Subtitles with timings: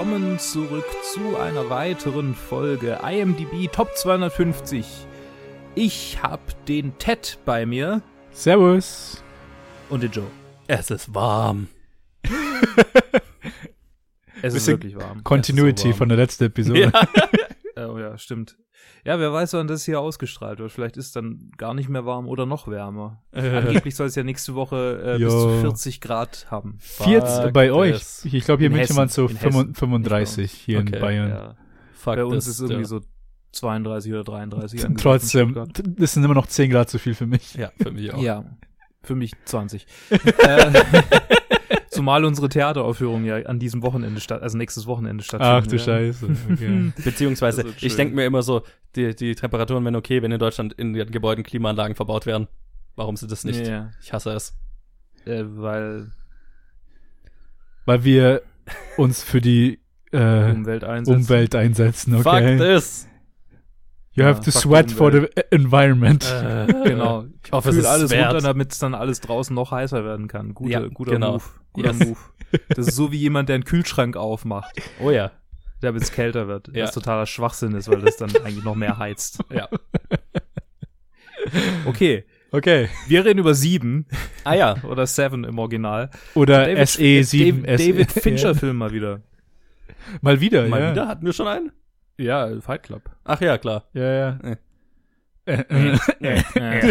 [0.00, 4.86] willkommen zurück zu einer weiteren Folge IMDb Top 250.
[5.74, 8.00] Ich hab den Ted bei mir
[8.32, 9.22] Servus.
[9.90, 10.24] und den Joe.
[10.68, 11.68] Es ist warm.
[14.40, 15.22] Es ist wirklich warm.
[15.22, 15.94] Continuity warm.
[15.98, 16.90] von der letzten Episode.
[17.88, 18.56] Oh ja, stimmt.
[19.04, 20.72] Ja, wer weiß, wann das hier ausgestrahlt wird.
[20.72, 23.22] Vielleicht ist es dann gar nicht mehr warm oder noch wärmer.
[23.32, 26.78] Angeblich soll es ja nächste Woche äh, bis zu 40 Grad haben.
[26.80, 28.02] 40 Fuck bei euch.
[28.24, 29.36] Ich glaube, hier In München waren es so Hessen.
[29.46, 29.74] In Hessen.
[29.74, 31.28] 35 hier Okay, in Bayern.
[31.30, 31.56] Ja.
[31.92, 32.86] Fuck Bei uns ist irgendwie ja.
[32.88, 33.00] so
[33.52, 34.84] 32 oder 33.
[34.84, 35.82] angesagt in Trotzdem, Stuttgart.
[35.98, 37.54] das sind immer noch 10 Grad zu viel für mich.
[37.54, 38.22] Ja, für mich auch.
[38.22, 38.44] Ja,
[39.02, 39.86] für mich 20.
[40.10, 40.82] äh,
[42.00, 45.64] zumal unsere Theateraufführung ja an diesem Wochenende statt, also nächstes Wochenende stattfindet.
[45.64, 46.28] Ach du Scheiße.
[46.50, 46.92] Okay.
[47.04, 48.62] Beziehungsweise, ich denke mir immer so,
[48.96, 52.48] die, die Temperaturen wären okay, wenn in Deutschland in den Gebäuden Klimaanlagen verbaut werden.
[52.96, 53.66] Warum sind das nicht?
[53.66, 54.54] Ja, Ich hasse es.
[55.26, 56.10] äh, weil
[57.84, 58.42] Weil wir
[58.96, 59.80] uns für die
[60.12, 61.16] äh, Umwelt einsetzt.
[61.18, 62.56] Umwelt einsetzen, okay?
[62.56, 63.06] this!
[64.12, 66.24] You have Ja, to sweat for the environment.
[66.24, 67.24] Äh, Genau.
[67.44, 68.32] Ich hoffe, es Fühl ist alles wert.
[68.34, 70.54] runter, damit es dann alles draußen noch heißer werden kann.
[70.54, 71.32] Guter, Ja, guter genau.
[71.32, 71.42] Move.
[71.72, 71.98] Guter Yes.
[72.08, 72.18] Move.
[72.68, 75.30] Das ist so wie jemand, der einen Kühlschrank aufmacht, Oh ja.
[75.80, 76.68] damit es kälter wird.
[76.74, 76.84] Ja.
[76.84, 79.38] Was totaler Schwachsinn ist, weil das dann eigentlich noch mehr heizt.
[79.50, 79.68] Ja.
[81.86, 82.88] Okay, Okay.
[83.08, 84.06] wir reden über sieben
[84.44, 84.76] Ah ja.
[84.84, 86.10] oder seven im Original.
[86.34, 87.62] Oder David- SE7.
[87.62, 89.20] David, David SE Fincher Film mal wieder.
[90.20, 90.90] Mal wieder, Mal ja.
[90.92, 91.72] wieder hatten wir schon einen?
[92.20, 93.02] Ja, Fight Club.
[93.24, 93.84] Ach ja, klar.
[93.94, 94.38] Ja, ja.
[94.42, 94.56] Äh.
[95.46, 96.88] Äh, äh.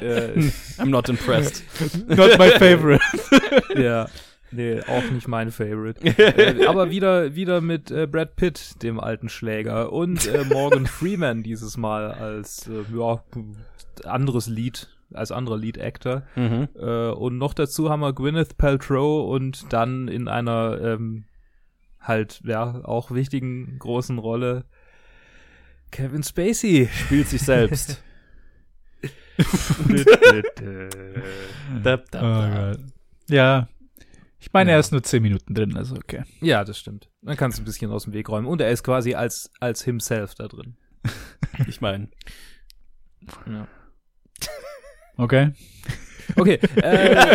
[0.00, 1.64] äh, I'm not impressed.
[2.08, 3.02] Not my favorite.
[3.76, 4.06] ja,
[4.52, 6.00] nee, auch nicht mein Favorite.
[6.06, 11.42] äh, aber wieder, wieder mit äh, Brad Pitt, dem alten Schläger, und äh, Morgan Freeman
[11.42, 13.24] dieses Mal als äh, ja,
[14.04, 16.22] anderes Lied, als anderer Lead-Actor.
[16.36, 16.68] mhm.
[16.76, 21.24] Äh, und noch dazu haben wir Gwyneth Paltrow und dann in einer ähm,
[22.04, 24.64] halt, ja, auch wichtigen großen Rolle
[25.90, 26.88] Kevin Spacey.
[27.06, 28.02] Spielt sich selbst.
[32.14, 32.72] Oh.
[33.28, 33.68] Ja.
[34.38, 34.76] Ich meine, Ja.
[34.76, 36.22] er ist nur 10 Minuten drin, also okay.
[36.40, 37.08] ja, das stimmt.
[37.22, 38.46] Dann kannst du ein bisschen aus dem Weg räumen.
[38.46, 40.76] Und er ist quasi als, als himself da drin.
[41.68, 42.08] Ich meine.
[43.46, 43.66] Ja.
[45.16, 45.52] Okay.
[46.36, 47.34] Okay, äh,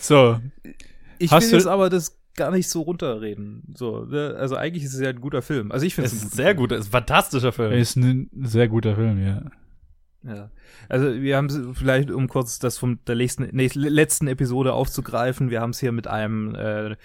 [0.00, 0.40] So,
[1.22, 3.74] ich Hast will du- jetzt aber das gar nicht so runterreden.
[3.76, 4.34] So, ne?
[4.38, 5.70] Also eigentlich ist es ja ein guter Film.
[5.70, 6.56] Also ich finde Es ein guter sehr Film.
[6.56, 7.72] gut, es ist ein fantastischer Film.
[7.72, 9.42] ist ein sehr guter Film, ja.
[10.24, 10.50] Ja.
[10.88, 15.50] Also wir haben es vielleicht, um kurz das von der nächsten, nächsten letzten Episode aufzugreifen,
[15.50, 16.96] wir haben es hier mit einem äh,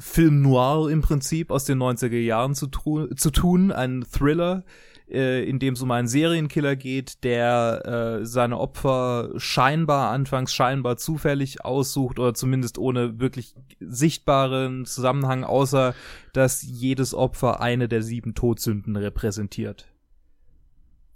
[0.00, 4.64] Film noir im Prinzip aus den 90er Jahren zu, tru- zu tun, ein Thriller,
[5.10, 10.96] äh, in dem es um einen Serienkiller geht, der äh, seine Opfer scheinbar, anfangs scheinbar
[10.96, 15.94] zufällig aussucht oder zumindest ohne wirklich sichtbaren Zusammenhang, außer
[16.32, 19.86] dass jedes Opfer eine der sieben Todsünden repräsentiert.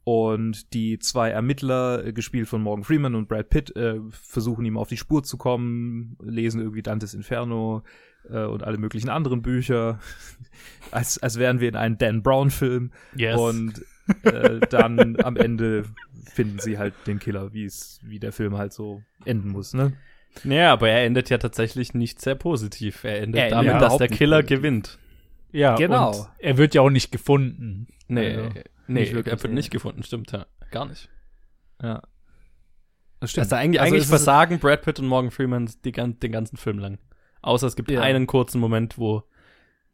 [0.05, 4.77] Und die zwei Ermittler, äh, gespielt von Morgan Freeman und Brad Pitt, äh, versuchen ihm
[4.77, 7.83] auf die Spur zu kommen, lesen irgendwie Dantes Inferno
[8.31, 9.99] äh, und alle möglichen anderen Bücher,
[10.91, 12.93] als, als wären wir in einem Dan Brown-Film.
[13.17, 13.39] yes.
[13.39, 13.85] Und
[14.23, 15.85] äh, dann am Ende
[16.33, 19.93] finden sie halt den Killer, wie es, wie der Film halt so enden muss, ne?
[20.43, 23.05] ja, aber er endet ja tatsächlich nicht sehr positiv.
[23.05, 24.59] Er endet Er damit, dass überhaupt der nicht Killer positiv.
[24.59, 24.99] gewinnt.
[25.53, 26.11] Ja, Genau.
[26.11, 27.87] Und er wird ja auch nicht gefunden.
[28.09, 28.49] Nee, Also,
[28.89, 29.59] nee, nicht wirklich, er wird nee.
[29.59, 30.47] nicht gefunden, stimmt ja.
[30.73, 31.09] Gar nicht.
[31.81, 32.03] Ja.
[33.21, 36.79] Das Das ist eigentlich, Also eigentlich versagen Brad Pitt und Morgan Freeman den ganzen Film
[36.79, 36.99] lang.
[37.45, 38.01] Außer es gibt Ja.
[38.01, 39.23] einen kurzen Moment, wo,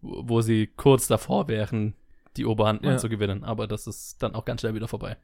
[0.00, 1.94] wo sie kurz davor wären,
[2.37, 2.97] die Oberhand mal Ja.
[2.99, 3.44] zu gewinnen.
[3.44, 5.16] Aber das ist dann auch ganz schnell wieder vorbei.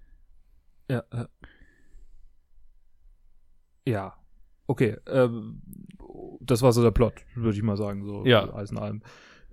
[0.90, 1.02] Ja.
[1.12, 1.28] ja.
[3.86, 4.14] Ja.
[4.66, 4.96] Okay.
[5.06, 5.62] Ähm,
[6.40, 8.04] das war so der Plot, würde ich mal sagen.
[8.04, 8.48] So Ja.
[8.50, 9.02] Alles in allem.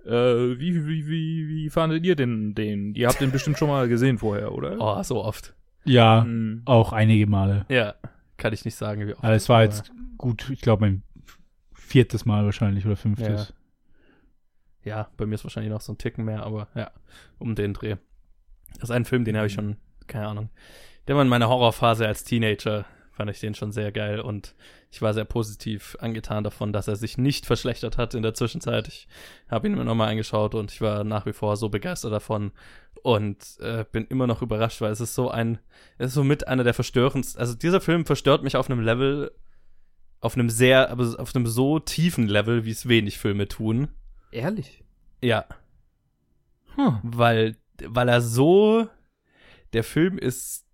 [0.04, 0.10] Äh,
[0.58, 2.94] wie, wie, wie, wie fandet ihr denn den?
[2.94, 4.76] Ihr habt den bestimmt schon mal gesehen vorher, oder?
[4.80, 5.54] Oh, so oft.
[5.84, 6.62] Ja, Hm.
[6.64, 7.66] auch einige Male.
[7.68, 7.94] Ja,
[8.36, 9.22] kann ich nicht sagen, wie oft.
[9.24, 11.02] Aber es war jetzt gut, ich glaube, mein
[11.94, 13.54] viertes Mal wahrscheinlich oder fünftes.
[14.82, 16.90] Ja, bei mir ist wahrscheinlich noch so ein Ticken mehr, aber ja,
[17.38, 17.94] um den Dreh.
[18.74, 19.76] Das ist ein Film, den habe ich schon,
[20.08, 20.50] keine Ahnung.
[21.06, 24.56] Der war in meiner Horrorphase als Teenager, fand ich den schon sehr geil und
[24.90, 28.88] ich war sehr positiv angetan davon, dass er sich nicht verschlechtert hat in der Zwischenzeit.
[28.88, 29.06] Ich
[29.48, 32.50] habe ihn mir nochmal angeschaut und ich war nach wie vor so begeistert davon
[33.04, 35.60] und äh, bin immer noch überrascht, weil es ist so ein,
[35.98, 39.30] es ist somit einer der verstörendsten, also dieser Film verstört mich auf einem Level,
[40.24, 43.88] auf einem sehr, aber auf einem so tiefen Level, wie es wenig Filme tun.
[44.32, 44.82] Ehrlich?
[45.22, 45.44] Ja,
[46.76, 46.98] Hm.
[47.02, 48.88] weil, weil er so,
[49.72, 50.64] der Film ist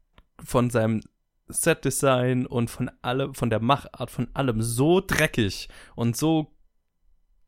[0.42, 1.00] von seinem
[1.48, 6.52] Setdesign und von allem, von der Machart von allem so dreckig und so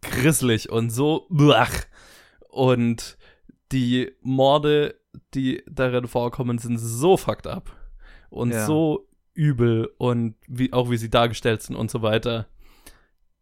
[0.02, 1.72] grisselig und so blach.
[2.48, 3.16] Und
[3.70, 4.96] die Morde,
[5.34, 7.70] die darin vorkommen, sind so fucked up
[8.28, 8.66] und Ja.
[8.66, 12.48] so übel und wie auch wie sie dargestellt sind und so weiter.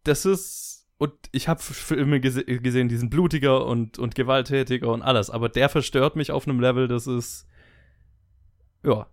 [0.05, 5.03] Das ist und ich habe Filme gese gesehen, die sind blutiger und und gewalttätiger und
[5.03, 7.47] alles, aber der verstört mich auf einem Level, das ist
[8.85, 9.07] ja,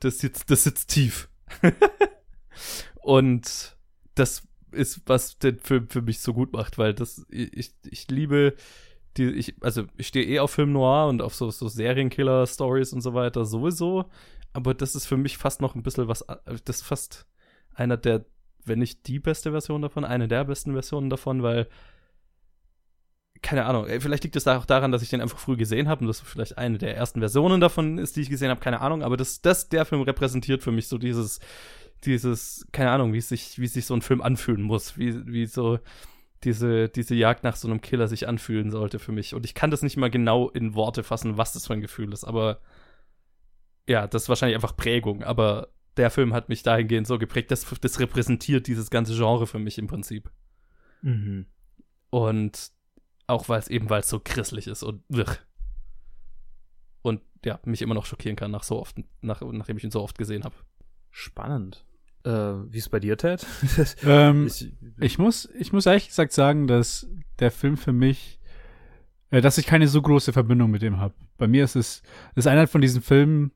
[0.00, 1.28] das sitzt, das sitzt tief.
[3.02, 3.76] und
[4.14, 8.54] das ist, was den Film für mich so gut macht, weil das, ich, ich liebe
[9.16, 13.00] die, ich, also ich stehe eh auf Film Noir und auf so, so Serienkiller-Stories und
[13.00, 14.10] so weiter sowieso,
[14.54, 16.24] aber das ist für mich fast noch ein bisschen was,
[16.64, 17.26] das ist fast
[17.74, 18.24] einer der,
[18.64, 21.68] wenn nicht die beste Version davon, eine der besten Versionen davon, weil
[23.42, 26.00] keine Ahnung, ey, vielleicht liegt es auch daran, dass ich den einfach früh gesehen habe
[26.00, 29.02] und das vielleicht eine der ersten Versionen davon ist, die ich gesehen habe, keine Ahnung,
[29.02, 31.40] aber das, das, der Film repräsentiert für mich so dieses,
[32.04, 35.78] dieses, keine Ahnung, wie sich, wie sich so ein Film anfühlen muss, wie, wie so
[36.44, 39.34] diese, diese Jagd nach so einem Killer sich anfühlen sollte für mich.
[39.34, 42.12] Und ich kann das nicht mal genau in Worte fassen, was das für ein Gefühl
[42.12, 42.60] ist, aber
[43.86, 47.66] ja, das ist wahrscheinlich einfach Prägung, aber der Film hat mich dahingehend so geprägt, das,
[47.80, 50.30] das repräsentiert dieses ganze Genre für mich im Prinzip.
[51.02, 51.46] Mhm.
[52.10, 52.72] Und
[53.26, 55.36] auch weil es eben, weil es so christlich ist und wirr.
[57.02, 60.02] Und ja, mich immer noch schockieren kann, nach so oft, nach, nachdem ich ihn so
[60.02, 60.54] oft gesehen habe.
[61.10, 61.84] Spannend.
[62.24, 63.46] Äh, wie ist bei dir, Ted?
[64.04, 67.06] Ähm, ich, ich muss, ich muss ehrlich gesagt sagen, dass
[67.38, 68.40] der Film für mich,
[69.30, 71.14] äh, dass ich keine so große Verbindung mit ihm habe.
[71.38, 72.02] Bei mir ist es,
[72.34, 73.50] ist einer von diesen Filmen,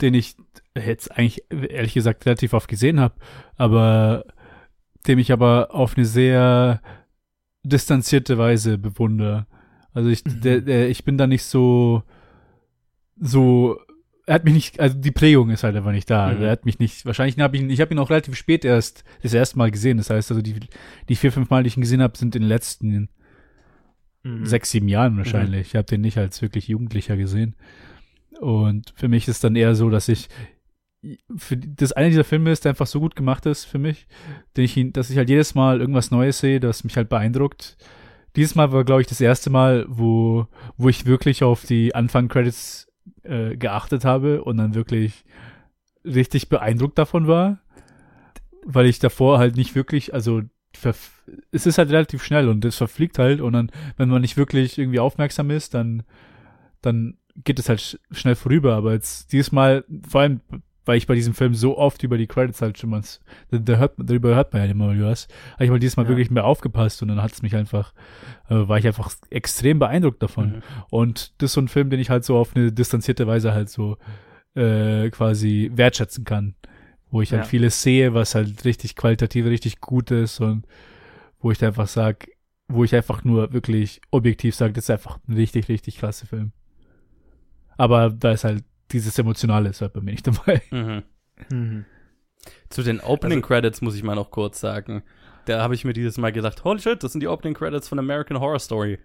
[0.00, 0.36] den ich
[0.76, 3.14] jetzt eigentlich ehrlich gesagt relativ oft gesehen habe,
[3.56, 4.24] aber
[5.06, 6.80] dem ich aber auf eine sehr
[7.62, 9.46] distanzierte Weise bewundere.
[9.92, 10.40] Also ich, Mhm.
[10.42, 12.02] der, der, ich bin da nicht so,
[13.18, 13.78] so,
[14.26, 16.32] er hat mich nicht, also die Prägung ist halt einfach nicht da.
[16.32, 16.42] Mhm.
[16.42, 19.04] er hat mich nicht, wahrscheinlich habe ich ihn, ich habe ihn auch relativ spät erst
[19.22, 19.96] das erste Mal gesehen.
[19.98, 20.54] Das heißt also, die,
[21.08, 23.08] die vier, fünf Mal, die ich ihn gesehen habe, sind in den letzten
[24.26, 24.44] Mhm.
[24.44, 25.68] sechs, sieben Jahren wahrscheinlich.
[25.68, 27.54] Ich habe den nicht als wirklich Jugendlicher gesehen.
[28.40, 30.28] Und für mich ist dann eher so, dass ich
[31.36, 34.08] für das eine dieser Filme ist, der einfach so gut gemacht ist für mich,
[34.56, 37.76] den ich ihn, dass ich halt jedes Mal irgendwas Neues sehe, das mich halt beeindruckt.
[38.34, 42.88] Dieses Mal war, glaube ich, das erste Mal, wo, wo ich wirklich auf die Anfang-Credits
[43.22, 45.24] äh, geachtet habe und dann wirklich
[46.04, 47.60] richtig beeindruckt davon war,
[48.64, 50.42] weil ich davor halt nicht wirklich, also
[51.52, 54.78] es ist halt relativ schnell und es verfliegt halt und dann, wenn man nicht wirklich
[54.78, 56.02] irgendwie aufmerksam ist, dann,
[56.82, 58.74] dann geht es halt sch schnell vorüber.
[58.76, 60.40] Aber jetzt dieses Mal, vor allem,
[60.84, 63.02] weil ich bei diesem Film so oft über die Credits halt schon mal,
[63.50, 66.10] da, hört, darüber hört man ja immer was, habe ich mal dieses Mal Ja.
[66.10, 67.92] wirklich mehr aufgepasst und dann hat es mich einfach,
[68.48, 70.48] äh, war ich einfach extrem beeindruckt davon.
[70.56, 70.62] Mhm.
[70.90, 73.68] Und das ist so ein Film, den ich halt so auf eine distanzierte Weise halt
[73.68, 73.98] so
[74.54, 76.54] äh, quasi wertschätzen kann.
[77.16, 77.48] Wo ich halt Ja.
[77.48, 80.66] vieles sehe, was halt richtig qualitativ richtig gut ist und
[81.40, 82.28] wo ich einfach sag,
[82.68, 86.52] wo ich einfach nur wirklich objektiv sage, das ist einfach ein richtig, richtig klasse Film.
[87.78, 90.60] Aber da ist halt dieses Emotionale ist halt bei mir nicht dabei.
[90.70, 91.02] Mhm.
[91.50, 91.84] Mhm.
[92.68, 95.02] Zu den Opening Also- Credits muss ich mal noch kurz sagen.
[95.46, 97.98] Da habe ich mir dieses Mal gedacht, holy shit, das sind die Opening Credits von
[97.98, 98.98] American Horror Story.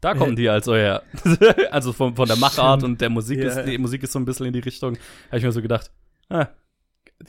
[0.00, 0.36] Da kommen Äh.
[0.36, 1.02] die also her.
[1.70, 2.94] also von, von der Machart Stimmt.
[2.94, 3.46] und der Musik Ja.
[3.46, 4.96] ist, die Musik ist so ein bisschen in die Richtung.
[5.28, 5.92] Habe ich mir so gedacht,
[6.30, 6.48] ah,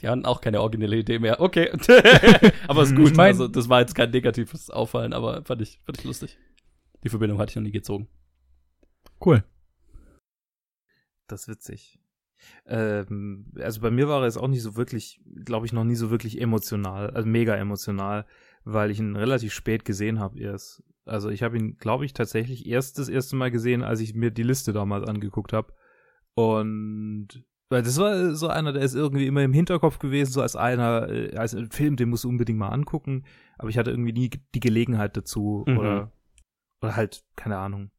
[0.00, 1.40] die haben auch keine originelle Idee mehr.
[1.40, 1.70] Okay.
[2.68, 3.16] aber ist Ich gut.
[3.16, 6.38] mein- also das war jetzt kein negatives Auffallen, aber fand ich, fand ich lustig.
[7.04, 8.08] Die Verbindung hatte ich noch nie gezogen.
[9.24, 9.44] Cool.
[11.28, 12.00] Das ist witzig.
[12.66, 15.94] Ähm, also bei mir war er jetzt auch nicht so wirklich, glaube ich, noch nie
[15.96, 18.26] so wirklich emotional, also mega emotional,
[18.64, 20.82] weil ich ihn relativ spät gesehen habe erst.
[21.04, 24.30] Also ich habe ihn, glaube ich, tatsächlich erst das erste Mal gesehen, als ich mir
[24.30, 25.72] die Liste damals angeguckt habe.
[26.34, 27.28] Und
[27.68, 31.08] weil das war so einer, der ist irgendwie immer im Hinterkopf gewesen, so als einer,
[31.08, 33.24] äh, als ein Film, den musst du unbedingt mal angucken.
[33.58, 35.78] Aber ich hatte irgendwie nie die Gelegenheit dazu Mhm.
[35.78, 36.12] oder,
[36.82, 37.90] oder halt, keine Ahnung.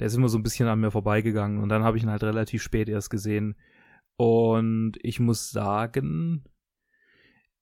[0.00, 2.22] Der ist immer so ein bisschen an mir vorbeigegangen und dann habe ich ihn halt
[2.22, 3.56] relativ spät erst gesehen.
[4.16, 6.44] Und ich muss sagen,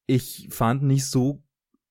[0.06, 1.42] ich fand nicht so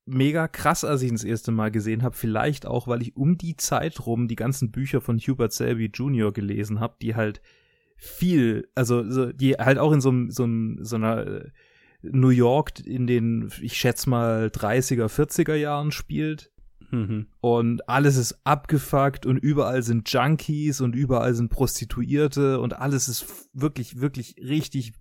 [0.05, 2.15] mega krass, als ich ihn das erste Mal gesehen habe.
[2.15, 6.33] Vielleicht auch, weil ich um die Zeit rum die ganzen Bücher von Hubert Selby Jr.
[6.33, 7.41] gelesen habe, die halt
[7.99, 10.47] viel, also so, die halt auch in so, einem- so,
[10.83, 11.45] so einer äh,
[12.01, 16.51] New York in den, ich schätze mal, 30er, 40er Jahren spielt
[16.91, 17.27] Mhm.
[17.39, 23.49] und alles ist abgefuckt und überall sind Junkies und überall sind Prostituierte und alles ist
[23.53, 24.93] wirklich, wirklich richtig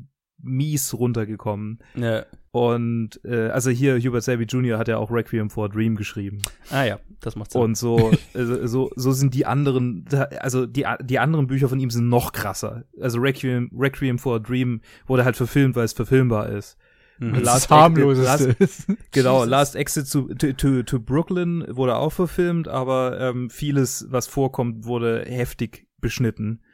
[0.42, 1.78] mies runtergekommen.
[1.96, 2.26] Ja.
[2.58, 4.78] Und äh, also hier Hubert Selby Jr.
[4.78, 6.42] hat ja auch Requiem for a Dream geschrieben.
[6.70, 7.60] Ah ja, das macht Sinn.
[7.60, 10.04] Und so, äh, so, so sind die anderen,
[10.40, 12.82] also die, die anderen Bücher von ihm sind noch krasser.
[13.00, 16.76] Also Requiem, Requiem for a Dream wurde halt verfilmt, weil es verfilmbar ist.
[17.20, 17.44] Mhm.
[17.44, 18.86] Das harmloses Last, ist.
[19.12, 24.26] Genau, Last Exit to, to, to, to Brooklyn wurde auch verfilmt, aber ähm, vieles, was
[24.26, 26.64] vorkommt, wurde heftig beschnitten.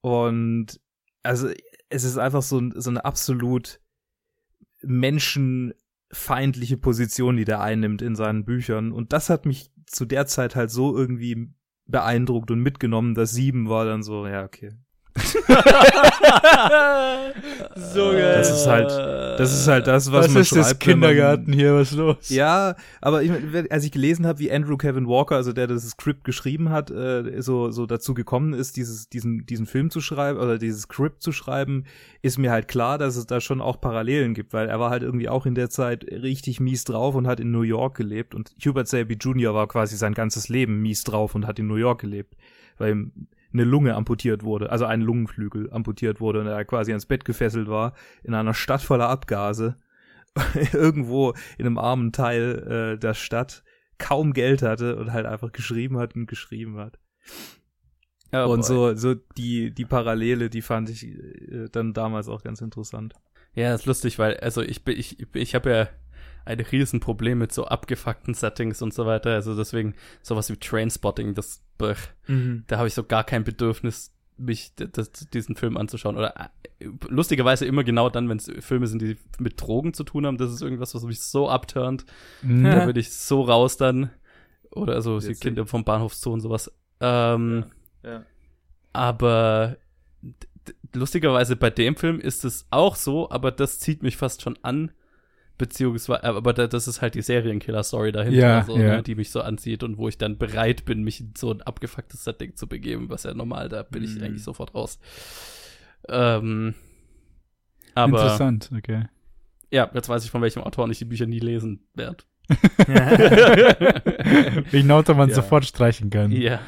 [0.00, 0.80] Und
[1.22, 1.50] also
[1.88, 3.78] es ist einfach so, so eine absolut
[4.86, 8.92] menschenfeindliche Position, die der einnimmt in seinen Büchern.
[8.92, 11.52] Und das hat mich zu der Zeit halt so irgendwie
[11.86, 14.72] beeindruckt und mitgenommen, dass sieben war dann so, ja, okay.
[17.76, 18.34] so geil.
[18.34, 18.90] Das ist halt,
[19.38, 21.96] das ist halt das, was, was man ist schreibt, das Kindergarten man, hier, was ist
[21.96, 22.30] los?
[22.30, 23.30] Ja, aber ich,
[23.70, 27.40] als ich gelesen habe, wie Andrew Kevin Walker, also der das Skript geschrieben hat, äh,
[27.42, 31.30] so so dazu gekommen ist, dieses diesen diesen Film zu schreiben oder dieses Skript zu
[31.30, 31.84] schreiben,
[32.22, 35.04] ist mir halt klar, dass es da schon auch Parallelen gibt, weil er war halt
[35.04, 38.52] irgendwie auch in der Zeit richtig mies drauf und hat in New York gelebt und
[38.64, 39.54] Hubert Selby Jr.
[39.54, 42.34] war quasi sein ganzes Leben mies drauf und hat in New York gelebt,
[42.78, 43.12] weil
[43.54, 47.68] eine Lunge amputiert wurde, also ein Lungenflügel amputiert wurde und er quasi ans Bett gefesselt
[47.68, 49.76] war, in einer Stadt voller Abgase,
[50.72, 53.62] irgendwo in einem armen Teil äh, der Stadt,
[53.98, 56.98] kaum Geld hatte und halt einfach geschrieben hat und geschrieben hat.
[58.32, 62.60] Oh und so, so die, die Parallele, die fand ich äh, dann damals auch ganz
[62.60, 63.14] interessant.
[63.54, 65.88] Ja, das ist lustig, weil, also ich bin, ich, ich habe ja
[66.44, 69.30] ein Riesenproblem mit so abgefuckten Settings und so weiter.
[69.30, 71.62] Also deswegen sowas wie Trainspotting, das
[72.26, 72.64] mhm.
[72.66, 76.16] da habe ich so gar kein Bedürfnis, mich das, diesen Film anzuschauen.
[76.16, 80.26] Oder äh, lustigerweise immer genau dann, wenn es Filme sind, die mit Drogen zu tun
[80.26, 82.04] haben, das ist irgendwas, was mich so abturnt.
[82.42, 82.64] Mhm.
[82.64, 84.10] Da würde ich so raus dann.
[84.70, 86.70] Oder also die Kinder vom Bahnhofszoo und sowas.
[87.00, 87.66] Ähm,
[88.02, 88.10] ja.
[88.10, 88.26] ja.
[88.92, 89.76] Aber
[90.94, 94.92] lustigerweise bei dem Film ist es auch so, aber das zieht mich fast schon an,
[95.58, 98.96] beziehungsweise, aber das ist halt die Serienkiller-Story dahinter, ja, so, ja.
[98.96, 101.62] Ne, die mich so anzieht und wo ich dann bereit bin, mich in so ein
[101.62, 104.22] abgefucktes Setting zu begeben, was ja normal, da bin ich mm.
[104.22, 104.98] eigentlich sofort raus.
[106.08, 106.74] Ähm,
[107.94, 109.04] aber, Interessant, okay.
[109.70, 112.24] Ja, jetzt weiß ich, von welchem Autor ich die Bücher nie lesen werde.
[114.70, 115.34] Welchen Autor man ja.
[115.34, 116.30] sofort streichen kann.
[116.32, 116.60] Ja.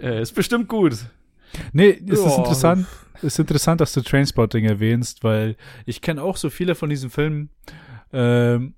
[0.00, 0.96] Äh, ist bestimmt gut.
[1.72, 2.86] Nee, es ist interessant.
[3.14, 7.10] Es ist interessant, dass du Trainspotting erwähnst, weil ich kenne auch so viele von diesen
[7.10, 7.50] Filmen.
[8.12, 8.74] Ähm,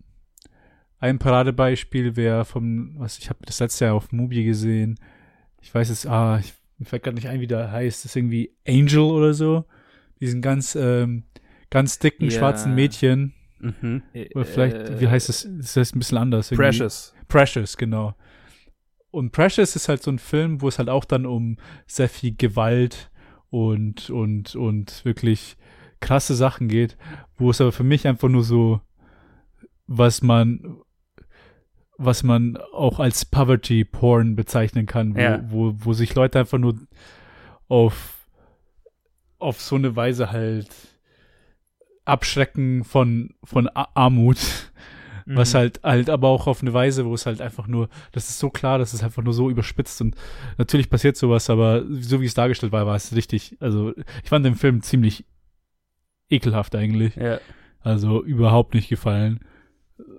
[1.00, 4.98] ein Paradebeispiel wäre vom, was ich habe das letzte Jahr auf Mubi gesehen.
[5.60, 8.04] Ich weiß es, ah, ich, mir fällt gerade nicht ein, wie der heißt.
[8.04, 9.64] Das ist irgendwie Angel oder so.
[10.20, 11.24] Diesen ganz, ähm,
[11.70, 12.38] ganz dicken ja.
[12.38, 13.34] schwarzen Mädchen.
[13.60, 14.02] Mhm.
[14.34, 15.48] Oder vielleicht, äh, wie heißt es?
[15.58, 16.50] Das heißt ein bisschen anders.
[16.50, 16.66] Irgendwie.
[16.66, 17.14] Precious.
[17.28, 18.14] Precious, genau.
[19.10, 21.56] Und Precious ist halt so ein Film, wo es halt auch dann um
[21.86, 23.10] sehr viel Gewalt
[23.50, 25.56] und, und, und wirklich
[26.00, 26.96] krasse Sachen geht,
[27.36, 28.80] wo es aber für mich einfach nur so,
[29.88, 30.78] was man,
[31.96, 35.40] was man auch als Poverty Porn bezeichnen kann, wo, ja.
[35.50, 36.76] wo, wo sich Leute einfach nur
[37.66, 38.28] auf,
[39.38, 40.70] auf so eine Weise halt
[42.04, 44.38] abschrecken von, von Armut
[45.30, 45.58] was mhm.
[45.58, 48.50] halt halt aber auch auf eine Weise, wo es halt einfach nur, das ist so
[48.50, 50.16] klar, das ist einfach nur so überspitzt und
[50.56, 53.92] natürlich passiert sowas, aber so wie es dargestellt war, war es richtig, also
[54.22, 55.26] ich fand den Film ziemlich
[56.30, 57.16] ekelhaft eigentlich.
[57.16, 57.40] Ja.
[57.80, 59.40] Also überhaupt nicht gefallen.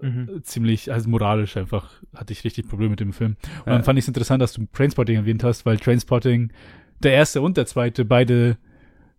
[0.01, 0.41] Mhm.
[0.43, 3.37] Ziemlich, also moralisch einfach hatte ich richtig Probleme mit dem Film.
[3.59, 3.73] Und ja.
[3.73, 6.51] dann fand ich es interessant, dass du Trainspotting erwähnt hast, weil Trainspotting,
[6.99, 8.57] der erste und der zweite, beide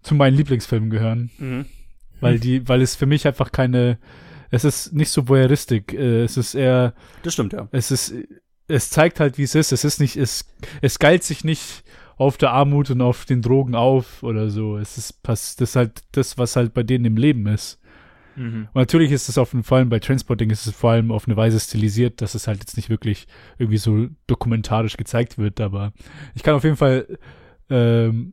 [0.03, 1.31] zu meinen Lieblingsfilmen gehören.
[1.39, 1.67] Mhm.
[2.21, 3.99] Weil die, weil es für mich einfach keine,
[4.51, 5.95] es ist nicht so voyeuristik.
[5.95, 6.95] Äh, es ist eher.
[7.23, 7.69] Das stimmt, ja.
[7.73, 8.15] Es ist,
[8.69, 9.73] es zeigt halt, wie es ist.
[9.73, 10.45] Es ist nicht, es,
[10.83, 11.83] es geilt sich nicht
[12.17, 14.77] auf der Armut und auf den Drogen auf oder so.
[14.77, 17.80] Es ist, das ist halt das, was halt bei denen im Leben ist.
[18.41, 18.69] Mhm.
[18.73, 21.37] Und natürlich ist es auf jeden Fall, bei Transporting ist es vor allem auf eine
[21.37, 23.27] Weise stilisiert, dass es halt jetzt nicht wirklich
[23.59, 25.93] irgendwie so dokumentarisch gezeigt wird, aber
[26.35, 27.19] ich kann auf jeden Fall
[27.69, 28.33] ähm,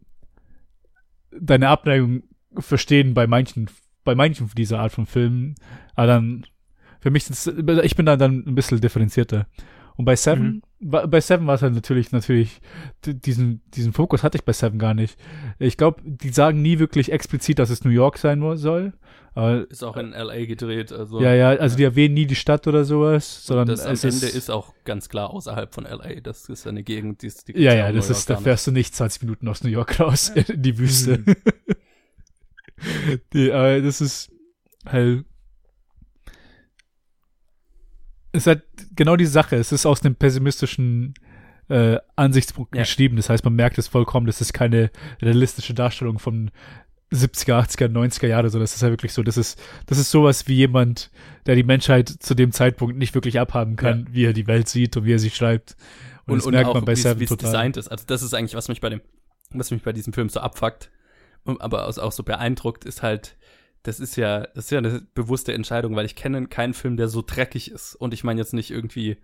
[1.37, 2.23] deine Abneigung
[2.57, 3.69] verstehen bei manchen
[4.07, 5.55] bei manchen dieser Art von Filmen,
[5.93, 6.45] aber dann,
[7.01, 9.47] für mich, ich bin da dann ein bisschen differenzierter.
[9.97, 10.61] Und bei Seven, mhm.
[10.79, 12.61] Bei Seven war es halt natürlich, natürlich,
[13.03, 15.17] diesen, diesen Fokus hatte ich bei Seven gar nicht.
[15.57, 18.93] Ich glaube, die sagen nie wirklich explizit, dass es New York sein soll.
[19.37, 21.21] Aber, ist auch in LA gedreht, also.
[21.21, 23.67] Ja, ja, also die erwähnen nie die Stadt oder sowas, sondern.
[23.67, 26.21] das am Ende ist, ist, auch ganz klar außerhalb von LA.
[26.21, 28.95] Das ist eine Gegend, die ist, die Ja, ja, das ist, da fährst du nicht
[28.95, 31.19] 20 Minuten aus New York raus, in die Wüste.
[31.19, 31.35] Mhm.
[33.33, 34.31] die, aber das ist
[34.87, 35.23] halt.
[38.26, 38.63] Es ist halt
[38.95, 39.55] genau die Sache.
[39.55, 41.13] Es ist aus einem pessimistischen
[41.69, 42.83] äh, Ansichtspunkt ja.
[42.83, 43.17] geschrieben.
[43.17, 44.91] Das heißt, man merkt es vollkommen, das ist keine
[45.21, 46.51] realistische Darstellung von
[47.11, 50.47] 70er, 80er, 90er Jahre, so das ist ja wirklich so, das ist, das ist sowas
[50.47, 51.09] wie jemand,
[51.45, 54.97] der die Menschheit zu dem Zeitpunkt nicht wirklich abhaben kann, wie er die Welt sieht
[54.97, 55.77] und wie er sie schreibt.
[56.25, 57.51] Und, Und, das und, merkt auch, man bei wie Seven es total.
[57.51, 57.87] designt ist.
[57.87, 59.01] Also das ist eigentlich, was mich bei dem,
[59.51, 60.91] was mich bei diesem Film so abfuckt,
[61.45, 63.37] aber auch so beeindruckt, ist halt,
[63.87, 67.07] das ist ja, das ist ja eine bewusste Entscheidung, weil ich kenne keinen Film, der
[67.07, 67.95] so dreckig ist.
[67.95, 69.17] Und ich meine jetzt nicht irgendwie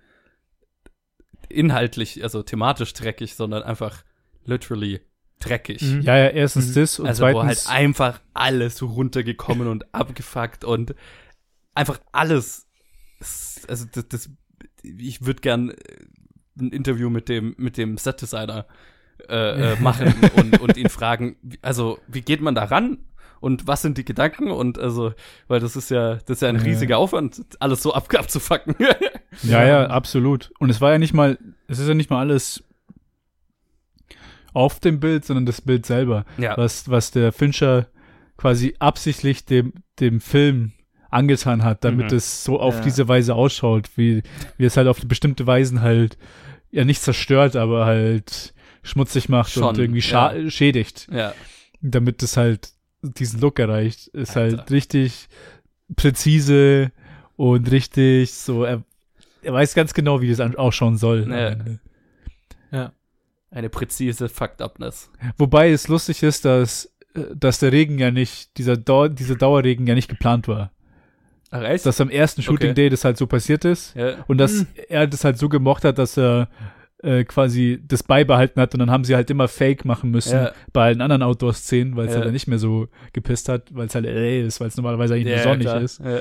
[1.49, 4.03] inhaltlich, also thematisch dreckig, sondern einfach
[4.45, 5.01] literally
[5.39, 5.81] dreckig.
[5.81, 6.01] Mhm.
[6.01, 10.95] Ja, ja, erstens das und Also wo halt zweitens, einfach alles runtergekommen und abgefuckt und
[11.73, 12.67] einfach alles.
[13.19, 14.29] Es- Also das, das
[14.81, 15.75] ich würde gern äh,
[16.59, 18.65] ein Interview mit dem mit dem Set-Designer
[19.29, 22.99] äh, äh, machen und, und ihn fragen, also wie geht man da ran
[23.43, 25.13] und was sind die Gedanken und also,
[25.47, 26.61] weil das ist ja das ist ja ein Ja.
[26.63, 28.75] riesiger Aufwand, alles so ab, abzufacken.
[29.43, 30.51] ja, ja, absolut.
[30.59, 32.63] Und es war ja nicht mal, es ist ja nicht mal alles
[34.53, 36.25] auf dem Bild, sondern das Bild selber.
[36.37, 36.55] ja.
[36.57, 37.87] was, was der Fincher
[38.37, 40.71] quasi absichtlich dem, dem Film
[41.09, 42.17] angetan hat, damit Mhm.
[42.17, 42.81] es so auf Ja.
[42.81, 44.23] diese Weise ausschaut, wie,
[44.57, 46.17] wie es halt auf bestimmte Weisen halt
[46.71, 50.49] ja nicht zerstört, aber halt schmutzig macht Schon, und irgendwie scha ja.
[50.49, 51.33] schädigt, ja.
[51.81, 52.69] damit es halt
[53.03, 54.07] diesen Look erreicht.
[54.07, 54.57] Ist Alter.
[54.57, 55.27] halt richtig
[55.95, 56.91] präzise
[57.35, 58.83] und richtig so, er,
[59.41, 61.29] er weiß ganz genau, wie das ausschauen soll.
[61.29, 61.49] Ja.
[61.49, 61.79] Ende.
[63.53, 65.11] Eine präzise Fucked-Upness.
[65.37, 69.85] Wobei es lustig ist, dass, äh, dass der Regen ja nicht, dieser, Dau dieser Dauerregen
[69.85, 70.71] ja nicht geplant war.
[71.51, 71.85] Ach echt?
[71.85, 72.73] Dass am ersten Shooting Okay.
[72.73, 74.23] Day das halt so passiert ist ja.
[74.27, 76.49] und dass er das halt so gemocht hat, dass er
[77.03, 80.51] äh, quasi das beibehalten hat und dann haben sie halt immer Fake machen müssen Ja.
[80.71, 82.21] bei allen anderen Outdoor-Szenen, weil es Ja.
[82.21, 85.35] halt nicht mehr so gepisst hat, weil es halt LA ist, weil es normalerweise eigentlich
[85.37, 85.81] Ja, sonnig klar.
[85.81, 85.99] ist.
[85.99, 86.19] Ja.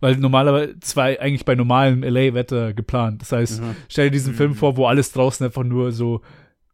[0.00, 3.22] Weil normalerweise zwei eigentlich bei normalem LA-Wetter geplant.
[3.22, 3.76] Das heißt, Mhm.
[3.88, 4.56] stell dir diesen Film Mhm.
[4.56, 6.22] vor, wo alles draußen einfach nur so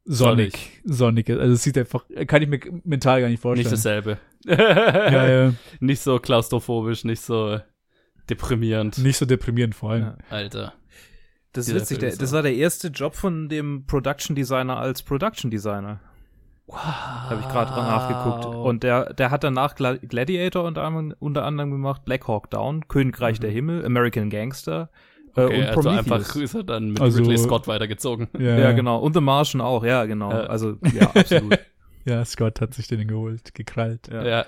[0.04, 1.38] sonnig, sonnig ist.
[1.38, 3.64] Also es sieht einfach, kann ich mir mental gar nicht vorstellen.
[3.64, 4.18] Nicht dasselbe.
[4.46, 5.52] ja.
[5.80, 7.58] Nicht so klaustrophobisch, nicht so
[8.30, 8.98] deprimierend.
[8.98, 10.12] Nicht so deprimierend vor allem.
[10.30, 10.74] Alter.
[11.58, 15.50] Das ist witzig, der, das war der erste Job von dem Production Designer als Production
[15.50, 16.00] Designer.
[16.66, 16.76] Wow.
[16.76, 18.54] Habe ich gerade dran nachgeguckt.
[18.54, 22.87] Und der, der hat danach Gla Gladiator unter anderem, unter anderem gemacht, Black Hawk Down,
[22.88, 24.90] Königreich der Himmel, American Gangster
[25.35, 26.12] äh, okay, und also Prometheus.
[26.12, 28.28] einfach ist er dann mit Also- Ridley Scott weitergezogen.
[28.38, 28.98] ja, genau.
[28.98, 30.30] Und The Martian auch, ja, genau.
[30.30, 30.40] Ja.
[30.44, 31.59] Also, ja, absolut.
[32.04, 34.09] Ja, Scott hat sich den geholt, gekrallt.
[34.12, 34.46] Ja, Ja,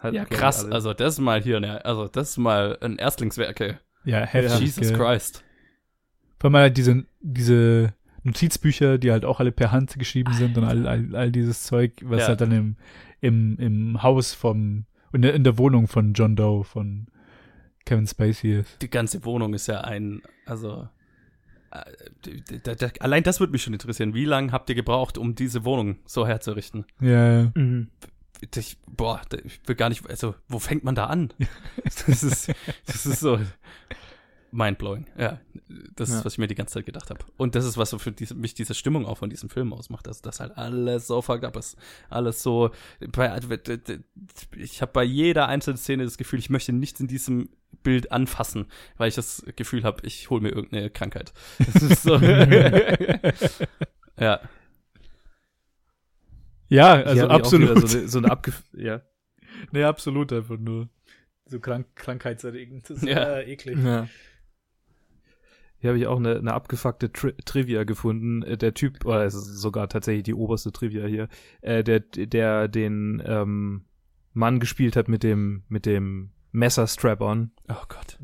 [0.00, 0.64] Hat, ja krass.
[0.64, 3.78] Also das ist mal hier, ne, also das ist mal ein Erstlingswerke.
[4.04, 4.60] Ja, heftig.
[4.60, 4.92] Jesus.
[4.92, 5.44] Christ.
[6.38, 10.64] Vor allem halt diese, diese Notizbücher, die halt auch alle per Hand geschrieben sind und
[10.64, 12.28] all, all, all dieses Zeug, was Ja.
[12.28, 12.76] halt dann im,
[13.20, 17.06] im, im Haus vom, in der, in der Wohnung von John Doe, von
[17.84, 18.82] Kevin Spacey ist.
[18.82, 20.88] Die ganze Wohnung ist ja ein, also
[21.70, 24.12] äh, allein das würde mich schon interessieren.
[24.14, 26.84] Wie lange habt ihr gebraucht, um diese Wohnung so herzurichten?
[27.00, 27.52] Ja, ja.
[27.54, 27.88] Mhm.
[28.54, 31.32] Ich, boah, ich will gar nicht, also wo fängt man da an?
[32.06, 32.52] Das ist,
[32.86, 33.38] das ist so
[34.56, 35.06] mindblowing.
[35.18, 35.40] Ja,
[35.94, 36.18] das Ja.
[36.18, 37.20] ist, was ich mir die ganze Zeit gedacht habe.
[37.36, 40.06] Und das ist, was so für diese, mich diese Stimmung auch von diesem Film ausmacht,
[40.06, 41.76] dass das halt alles so fucked up ist.
[42.08, 42.70] Alles so,
[43.12, 43.38] bei,
[44.56, 47.48] ich habe bei jeder einzelnen Szene das Gefühl, ich möchte nichts in diesem
[47.82, 48.66] Bild anfassen,
[48.96, 51.32] weil ich das Gefühl habe, ich hole mir irgendeine Krankheit.
[51.58, 52.16] Das ist so.
[54.18, 54.40] ja.
[56.68, 57.88] Ja, also absolut.
[57.88, 59.02] So eine, so eine abgef ja.
[59.72, 60.88] nee, absolut einfach nur.
[61.48, 62.90] So krank, krankheitserregend.
[62.90, 63.36] Das ist Ja.
[63.38, 63.78] äh, eklig.
[63.78, 64.08] Ja.
[65.86, 68.42] Hier habe ich auch eine, eine abgefuckte Tri Trivia gefunden.
[68.42, 71.28] Äh, Der Typ, oder es ist sogar tatsächlich die oberste Trivia hier,
[71.60, 73.84] äh, der, der den ähm,
[74.32, 78.18] Mann gespielt hat mit dem, mit dem Messer-Strap-on, Oh Gott.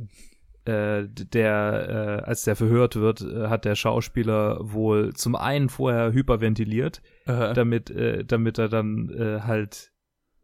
[0.64, 6.12] äh, der, äh, als der verhört wird, äh, hat der Schauspieler wohl zum einen vorher
[6.12, 9.92] hyperventiliert, Äh, damit, äh, damit er dann äh, halt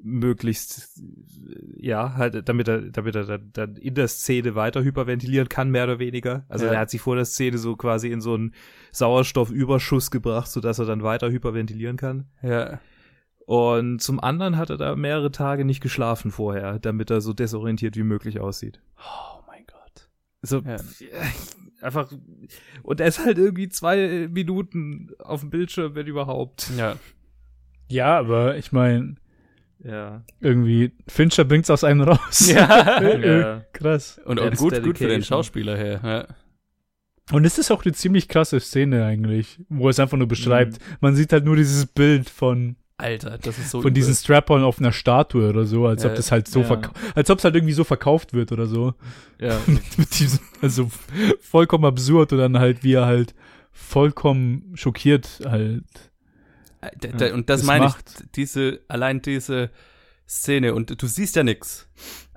[0.01, 1.01] möglichst,
[1.77, 5.85] ja, halt, damit er, damit er dann, dann in der Szene weiter hyperventilieren kann, mehr
[5.85, 6.45] oder weniger.
[6.49, 6.73] Also Ja.
[6.73, 8.55] er hat sich vor der Szene so quasi in so einen
[8.93, 12.27] Sauerstoffüberschuss gebracht, sodass er dann weiter hyperventilieren kann.
[12.43, 12.81] ja.
[13.47, 17.97] Und zum anderen hat er da mehrere Tage nicht geschlafen vorher, damit er so desorientiert
[17.97, 18.83] wie möglich aussieht.
[18.99, 20.11] Oh mein Gott.
[20.43, 20.77] So, Ja.
[21.81, 22.13] einfach,
[22.83, 26.71] und er ist halt irgendwie zwei Minuten auf dem Bildschirm, wenn überhaupt.
[26.77, 26.97] Ja.
[27.89, 29.15] Ja, aber ich meine,
[29.85, 30.23] Ja.
[30.41, 32.51] irgendwie, Fincher bringt's aus einem raus.
[32.51, 33.01] Ja.
[33.01, 33.63] Äh, ja.
[33.73, 34.21] Krass.
[34.25, 35.23] Und, That's gut, gut für den.
[35.23, 36.01] Schauspieler her.
[36.03, 36.35] Ja.
[37.31, 40.79] Und es ist auch eine ziemlich krasse Szene eigentlich, wo es einfach nur beschreibt.
[41.01, 44.81] Man sieht halt nur dieses Bild von, Alter, das ist so von diesen Strap-on auf
[44.81, 46.81] einer Statue oder so, als ob Ja, das halt so ja.
[47.15, 48.95] als ob es halt irgendwie so verkauft wird oder so.
[49.39, 49.57] Ja.
[49.97, 50.91] Mit diesem, also
[51.41, 53.35] vollkommen absurd und dann halt, wie er halt
[53.71, 55.85] vollkommen schockiert halt.
[56.81, 58.21] Äh, d- d- und das, das meine macht.
[58.21, 59.71] ich, diese, allein diese
[60.29, 61.89] Szene und du siehst ja nix.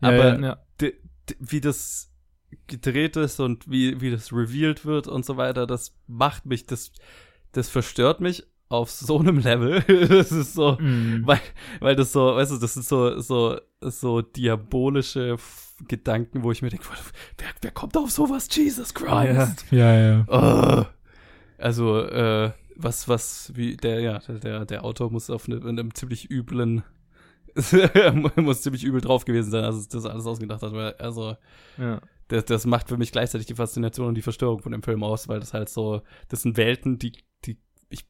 [0.02, 0.58] Ja, Aber Ja.
[0.80, 0.96] d-
[1.30, 2.12] d- wie das
[2.68, 6.92] gedreht ist und wie, wie das revealed wird und so weiter, das macht mich, das,
[7.52, 9.82] das verstört mich auf so einem Level.
[10.08, 11.22] das ist so, Mhm.
[11.26, 11.42] weil,
[11.80, 15.36] weil das so, weißt du, das ist so, so, so diabolische
[15.88, 16.86] Gedanken, wo ich mir denke,
[17.38, 18.48] wer, wer kommt auf sowas?
[18.52, 19.66] Jesus Christ.
[19.72, 20.26] Ja, ja.
[20.28, 20.86] Oh.
[21.58, 22.52] Also, äh,
[22.84, 26.84] was, was, wie, der, ja, der, der Autor muss auf eine, einem ziemlich üblen,
[28.36, 31.36] muss ziemlich übel drauf gewesen sein, als es das alles ausgedacht hat, weil, also,
[31.78, 32.02] Ja.
[32.30, 35.28] das, das macht für mich gleichzeitig die Faszination und die Verstörung von dem Film aus,
[35.28, 37.12] weil das halt so, das sind Welten, die,
[37.46, 37.58] die,
[37.90, 38.06] ich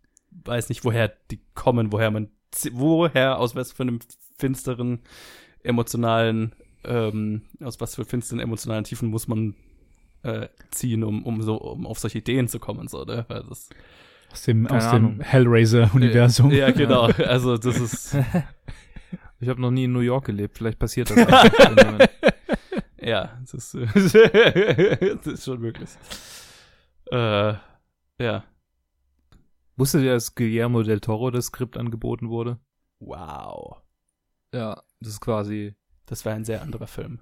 [0.45, 2.29] weiß nicht, woher die kommen, woher man,
[2.71, 3.99] woher, aus was für einem
[4.37, 4.99] finsteren,
[5.63, 6.53] emotionalen,
[6.83, 9.55] ähm, aus was für finsteren emotionalen Tiefen muss man
[10.23, 13.25] äh, ziehen, um, um so, um auf solche Ideen zu kommen, so, ne?
[13.27, 13.69] Weil das,
[14.31, 15.19] Aus dem, Keine aus dem.
[15.21, 16.51] Hellraiser-Universum.
[16.51, 17.09] ja, genau.
[17.25, 18.17] Also, das ist,
[19.41, 21.17] Ich habe noch nie in New York gelebt, vielleicht passiert das.
[21.27, 21.99] auch.
[23.01, 25.89] ja, das ist, das ist schon möglich.
[27.11, 27.53] Äh,
[28.19, 28.43] ja.
[29.75, 32.59] Wusstet ihr, dass Guillermo del Toro das Skript angeboten wurde?
[32.99, 33.81] Wow.
[34.53, 34.83] Ja.
[34.99, 35.73] Das ist quasi.
[36.05, 37.19] Das war ein sehr anderer Film.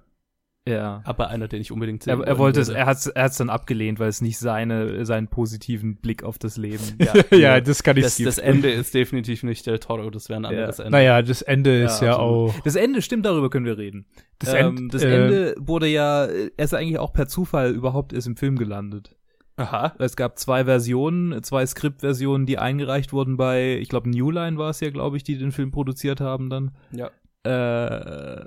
[0.68, 1.02] Ja.
[1.06, 2.80] Aber einer, den ich unbedingt sehen Er, er wollte es, würde.
[2.82, 6.38] er hat es er hat's dann abgelehnt, weil es nicht seine, seinen positiven Blick auf
[6.38, 6.84] das Leben.
[7.00, 10.42] Ja, ja, das kann ich das, das Ende ist definitiv nicht Del Toro, das wäre
[10.42, 10.92] ein anderes Ende.
[10.92, 12.52] Naja, das Ende ist Ja, ja absolut.
[12.52, 12.60] auch.
[12.62, 14.06] Das Ende, stimmt, darüber können wir reden.
[14.40, 18.14] Das, ähm, End, das äh, Ende wurde ja, er ist eigentlich auch per Zufall überhaupt
[18.14, 19.16] erst im Film gelandet.
[19.58, 19.94] Aha.
[20.00, 24.70] Es gab zwei Versionen, zwei Skriptversionen, die eingereicht wurden bei, ich glaube, New Line war
[24.70, 26.72] es ja, glaube ich, die den Film produziert haben dann.
[26.92, 27.10] Ja.
[27.44, 28.46] Äh,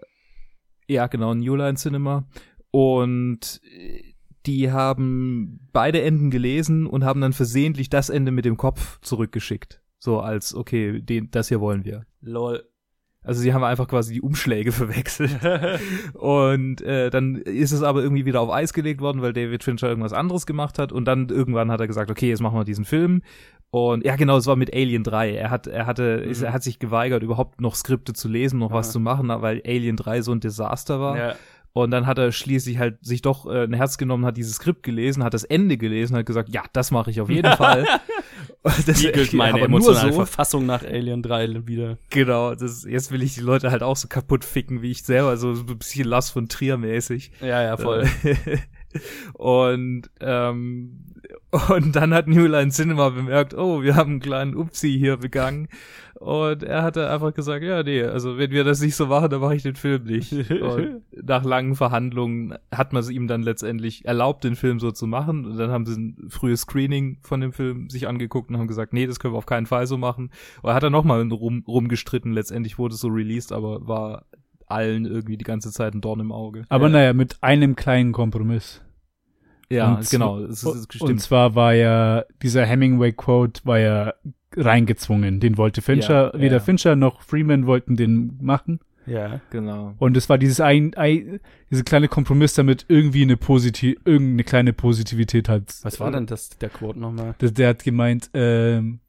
[0.88, 2.26] ja, genau, New Line Cinema.
[2.70, 4.12] Und äh,
[4.46, 9.80] die haben beide Enden gelesen und haben dann versehentlich das Ende mit dem Kopf zurückgeschickt.
[9.98, 12.06] So als, okay, den, das hier wollen wir.
[12.20, 12.64] Lol.
[13.24, 15.38] Also sie haben einfach quasi die Umschläge verwechselt.
[16.14, 19.88] Und äh, dann ist es aber irgendwie wieder auf Eis gelegt worden, weil David Fincher
[19.88, 20.90] irgendwas anderes gemacht hat.
[20.90, 23.22] Und dann irgendwann hat er gesagt, okay, jetzt machen wir diesen Film.
[23.74, 25.34] Und ja, genau, es war mit Alien 3.
[25.34, 26.44] Er hat, er hatte, Mhm.
[26.44, 28.92] er hat sich geweigert, überhaupt noch Skripte zu lesen, noch was Aha.
[28.92, 31.16] zu machen, weil Alien 3 so ein Desaster war.
[31.16, 31.34] Ja.
[31.72, 34.82] Und dann hat er schließlich halt sich doch äh, ein Herz genommen, hat dieses Skript
[34.82, 37.86] gelesen, hat das Ende gelesen, hat gesagt, ja, das mache ich auf jeden Fall.
[38.62, 40.16] Das, Spiegelt meine aber nur emotionale so.
[40.16, 41.96] Verfassung nach Alien 3 wieder.
[42.10, 45.38] Genau, das, jetzt will ich die Leute halt auch so kaputt ficken, wie ich selber,
[45.38, 47.32] so ein bisschen Lars von Trier mäßig.
[47.40, 48.06] Ja, ja, voll.
[49.32, 51.06] und, ähm,
[51.68, 55.68] und dann hat New Line Cinema bemerkt, oh, wir haben einen kleinen Upsi hier begangen.
[56.14, 59.40] Und er hatte einfach gesagt, ja, nee, also wenn wir das nicht so machen, dann
[59.40, 60.32] mache ich den Film nicht.
[60.32, 65.08] Und nach langen Verhandlungen hat man es ihm dann letztendlich erlaubt, den Film so zu
[65.08, 65.44] machen.
[65.44, 68.92] Und dann haben sie ein frühes Screening von dem Film sich angeguckt und haben gesagt,
[68.92, 70.30] nee, das können wir auf keinen Fall so machen.
[70.62, 72.32] Und er hat dann nochmal rum, rumgestritten.
[72.32, 74.26] Letztendlich wurde es so released, aber war
[74.68, 76.64] allen irgendwie die ganze Zeit ein Dorn im Auge.
[76.68, 76.92] Aber Ja.
[76.92, 78.80] naja, mit einem kleinen Kompromiss.
[79.72, 80.38] Ja, Und genau.
[80.40, 84.14] Es ist, es Und zwar war ja, dieser Hemingway-Quote war ja
[84.54, 85.40] reingezwungen.
[85.40, 86.60] Den wollte Fincher, Ja, weder ja.
[86.60, 88.80] Fincher noch Freeman wollten den machen.
[89.06, 89.40] Ja.
[89.50, 89.94] genau.
[89.98, 94.72] Und es war dieses ein, ein diese kleine Kompromiss, damit irgendwie eine positiv, irgendeine kleine
[94.72, 95.74] Positivität hat.
[95.82, 97.34] Was war denn das, der Quote nochmal?
[97.40, 99.00] Der, der hat gemeint, ähm,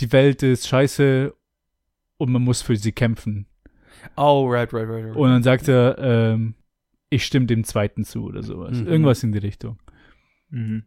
[0.00, 1.32] die Welt ist scheiße
[2.18, 3.46] und man muss für sie kämpfen.
[4.16, 5.04] Oh, right, right, right.
[5.06, 5.16] right.
[5.16, 6.54] Und dann sagt er, ähm,
[7.08, 8.78] ich stimme dem zweiten zu oder sowas.
[8.80, 8.86] Mhm.
[8.86, 9.78] Irgendwas in die Richtung.
[10.52, 10.84] Mhm.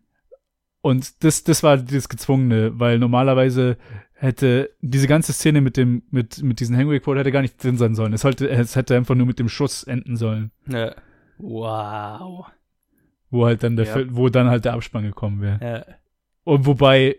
[0.82, 3.78] Und das, das war das Gezwungene, weil normalerweise
[4.14, 7.76] hätte diese ganze Szene mit dem, mit, mit diesem Hangway Quote hätte gar nicht drin
[7.78, 8.14] sein sollen.
[8.14, 10.96] Es sollte, es hätte einfach nur mit dem Schuss enden sollen, ja.
[11.38, 12.48] Wow.
[13.30, 14.06] wo halt dann der, Ja.
[14.16, 15.60] Wo dann halt der Abspann gekommen wäre.
[15.62, 15.96] Ja,
[16.44, 17.18] Und wobei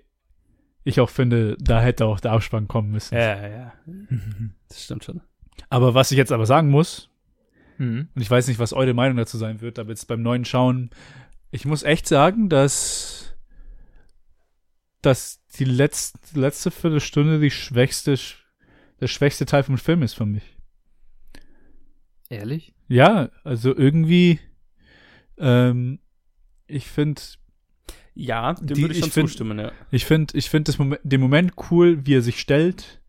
[0.84, 3.14] ich auch finde, da hätte auch der Abspann kommen müssen.
[3.16, 3.72] ja, ja.
[4.68, 5.20] Das stimmt schon.
[5.70, 7.10] Aber was ich jetzt aber sagen muss,
[7.78, 8.08] Mhm.
[8.14, 10.88] und ich weiß nicht, was eure Meinung dazu sein wird, aber jetzt beim neuen Schauen,
[11.50, 13.34] ich muss echt sagen, dass,
[15.02, 18.18] dass die letzte, letzte Viertelstunde die schwächste,
[19.00, 20.56] der schwächste Teil vom Film ist für mich.
[22.28, 22.74] Ehrlich?
[22.88, 24.40] Ja, also irgendwie,
[25.38, 26.00] ähm,
[26.66, 27.20] ich finde,
[28.18, 29.72] Ja, dem Die- würde ich schon ich find- zustimmen, ja.
[29.90, 33.02] ich finde, ich finde Moment, den Moment cool, wie er sich stellt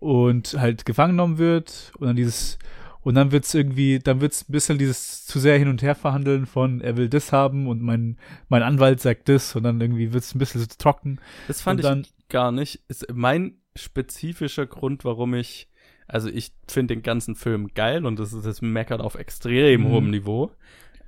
[0.00, 2.58] und halt gefangen genommen wird und dann dieses
[3.02, 6.46] und dann wird's irgendwie, dann wird's ein bisschen dieses zu sehr hin und her verhandeln
[6.46, 8.16] von er will das haben und mein
[8.48, 11.18] mein Anwalt sagt das und dann irgendwie wird's ein bisschen so trocken.
[11.48, 12.80] Das fand dann- ich gar nicht.
[12.88, 15.68] Ist mein spezifischer Grund, warum ich,
[16.06, 19.88] also ich finde den ganzen Film geil und das ist das Meckern auf extrem Mhm.
[19.88, 20.50] hohem Niveau.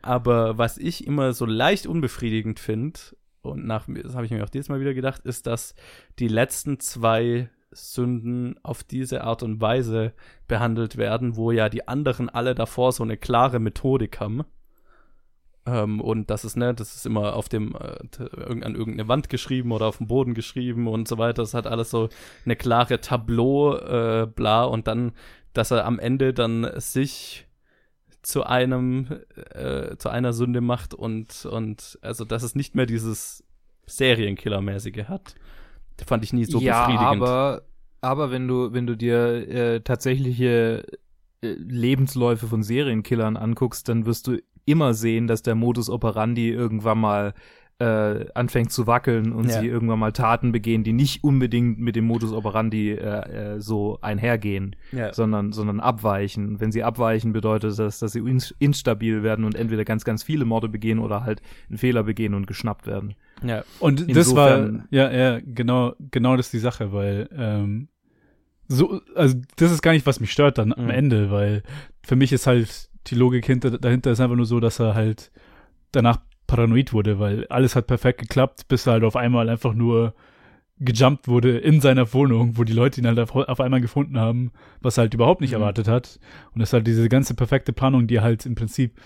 [0.01, 2.99] Aber was ich immer so leicht unbefriedigend finde,
[3.43, 5.75] und nach das habe ich mir auch dieses Mal wieder gedacht, ist, dass
[6.19, 10.13] die letzten zwei Sünden auf diese Art und Weise
[10.49, 14.45] behandelt werden, wo ja die anderen alle davor so eine klare Methodik haben.
[15.65, 19.73] Ähm, und das ist, ne, das ist immer auf dem, äh, an irgendeine Wand geschrieben
[19.73, 21.43] oder auf dem Boden geschrieben und so weiter.
[21.43, 22.09] Das hat alles so
[22.45, 25.13] eine klare Tableau, äh, bla, und dann,
[25.53, 27.47] dass er am Ende dann sich
[28.23, 33.45] zu einem, äh, zu einer Sünde macht und, und, also, dass es nicht mehr dieses
[33.87, 35.35] Serienkiller-mäßige hat.
[36.07, 37.23] Fand ich nie so ja, befriedigend.
[37.23, 37.63] Aber,
[38.01, 40.85] aber wenn du, wenn du dir äh, tatsächliche
[41.41, 46.99] äh, Lebensläufe von Serienkillern anguckst, dann wirst du immer sehen, dass der Modus operandi irgendwann
[46.99, 47.35] mal
[47.83, 49.61] äh, anfängt zu wackeln und Ja.
[49.61, 53.99] sie irgendwann mal Taten begehen, die nicht unbedingt mit dem Modus operandi äh, äh, so
[54.03, 55.13] einhergehen, ja.
[55.13, 56.61] sondern, sondern abweichen.
[56.61, 60.45] Wenn sie abweichen, bedeutet das, dass sie ins instabil werden und entweder ganz, ganz viele
[60.45, 63.15] Morde begehen oder halt einen Fehler begehen und geschnappt werden.
[63.43, 63.65] ja.
[63.81, 67.89] Und das war, Insofern- ja, ja, genau, genau das ist die Sache, weil, ähm,
[68.69, 70.91] so, also das ist gar nicht, was mich stört dann am Mhm.
[70.91, 71.63] Ende, weil
[72.05, 75.31] für mich ist halt die Logik hinter, dahinter ist einfach nur so, dass er halt
[75.91, 76.21] danach
[76.57, 80.15] paranoid wurde, weil alles hat perfekt geklappt, bis er halt auf einmal einfach nur
[80.79, 84.51] gejumpt wurde in seiner Wohnung, wo die Leute ihn halt auf, auf einmal gefunden haben,
[84.81, 85.61] was er halt überhaupt nicht Mhm.
[85.61, 86.19] erwartet hat.
[86.53, 89.01] Und das ist halt diese ganze perfekte Planung, die er halt im Prinzip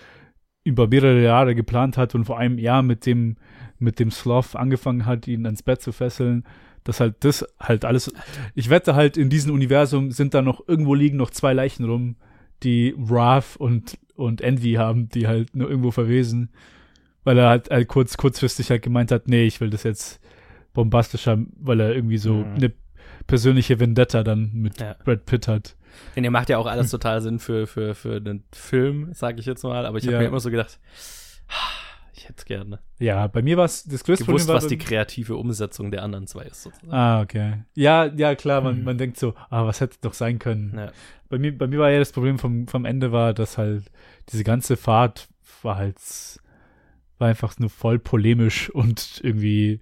[0.63, 3.37] über mehrere Jahre geplant hat und vor einem Jahr mit dem,
[3.79, 6.43] mit dem Sloth angefangen hat, ihn ans Bett zu fesseln.
[6.83, 8.11] Das halt, das halt alles.
[8.55, 12.15] Ich wette halt, in diesem Universum sind da noch, irgendwo liegen noch zwei Leichen rum,
[12.63, 16.49] die Wrath und, und Envy haben, die halt nur irgendwo verwesen.
[17.27, 20.21] Weil er halt, halt kurz, kurzfristig halt gemeint hat, nee, ich will das jetzt
[20.73, 22.53] bombastischer, weil er irgendwie so Mhm.
[22.55, 22.71] eine
[23.27, 24.95] persönliche Vendetta dann mit Ja.
[25.03, 25.75] Brad Pitt hat.
[26.15, 29.45] Denn ihr macht ja auch alles total Sinn für, für, für den Film, sage ich
[29.45, 29.85] jetzt mal.
[29.85, 30.19] Aber ich habe Ja.
[30.21, 30.79] mir immer so gedacht,
[32.13, 34.77] ich hätte gerne Ja, bei mir war es das größte gewusst, Problem war was die
[34.77, 36.63] kreative Umsetzung der anderen zwei ist.
[36.63, 36.93] Sozusagen.
[36.93, 37.63] Ah, okay.
[37.73, 38.83] Ja, ja, klar, man, Mhm.
[38.85, 40.73] man denkt so, ah, was hätte doch sein können.
[40.77, 40.91] Ja.
[41.29, 43.83] Bei mir, bei mir war ja das Problem vom, vom Ende war, dass halt
[44.31, 45.27] diese ganze Fahrt
[45.61, 45.97] war halt,
[47.17, 49.81] war einfach nur voll polemisch und irgendwie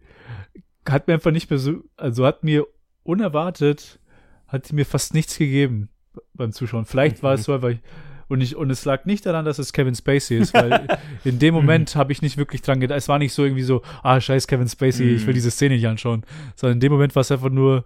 [0.88, 2.66] hat mir einfach nicht mehr so, also hat mir
[3.04, 4.00] unerwartet,
[4.48, 5.90] hat mir fast nichts gegeben
[6.34, 6.86] beim Zuschauen.
[6.86, 7.80] Vielleicht war es so, weil ich,
[8.28, 10.88] und ich, und es lag nicht daran, dass es Kevin Spacey ist, weil
[11.24, 12.98] in dem Moment habe ich nicht wirklich dran gedacht.
[12.98, 15.36] Es war nicht so irgendwie so, ah, scheiß Kevin Spacey, ich will Mhm.
[15.36, 16.24] diese Szene nicht anschauen.
[16.56, 17.86] Sondern in dem Moment war es einfach nur,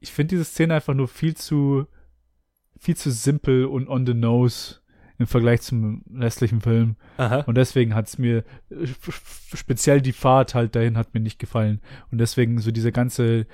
[0.00, 1.86] ich finde diese Szene einfach nur viel zu,
[2.78, 4.76] viel zu simpel und on the nose
[5.18, 6.96] im Vergleich zum restlichen Film.
[7.16, 7.40] Aha.
[7.40, 8.86] Und deswegen hat es mir, äh,
[9.54, 11.80] speziell die Fahrt halt dahin hat mir nicht gefallen.
[12.10, 13.46] Und deswegen so diese ganze,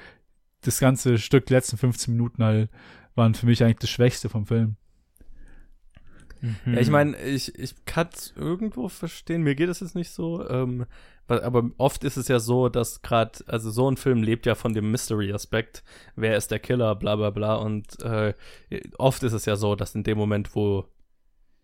[0.62, 2.70] das ganze Stück, die letzten 15 Minuten halt,
[3.14, 4.76] waren für mich eigentlich das Schwächste vom Film.
[6.66, 9.42] Ja, ich meine, ich, ich kann es irgendwo verstehen.
[9.42, 10.48] Mir geht es jetzt nicht so.
[10.48, 10.86] Ähm,
[11.28, 14.74] aber oft ist es ja so, dass gerade, also so ein Film lebt ja von
[14.74, 15.84] dem Mystery-Aspekt.
[16.16, 17.54] Wer ist der Killer, bla bla bla.
[17.54, 18.34] Und äh,
[18.98, 20.88] oft ist es ja so, dass in dem Moment, wo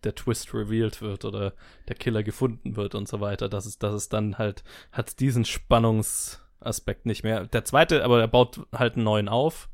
[0.03, 1.53] der Twist revealed wird oder
[1.87, 5.45] der Killer gefunden wird und so weiter, dass es, dass es dann halt, hat diesen
[5.45, 7.45] Spannungsaspekt nicht mehr.
[7.47, 9.69] Der zweite, aber er baut halt einen neuen auf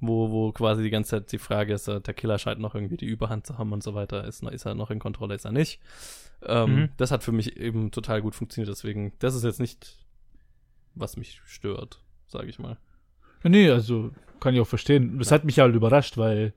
[0.00, 2.96] wo, wo quasi die ganze Zeit die Frage ist, äh, der Killer scheint noch irgendwie
[2.96, 4.24] die Überhand zu haben und so weiter.
[4.24, 5.80] Ist, ist er noch in Kontrolle, ist er nicht?
[6.42, 6.88] Ähm, Mhm.
[6.96, 9.98] Das hat für mich eben total gut funktioniert, deswegen, das ist jetzt nicht,
[10.94, 12.76] was mich stört, sage ich mal.
[13.42, 14.10] Nee, also
[14.40, 15.18] kann ich auch verstehen.
[15.18, 16.54] Das hat mich halt überrascht, weil,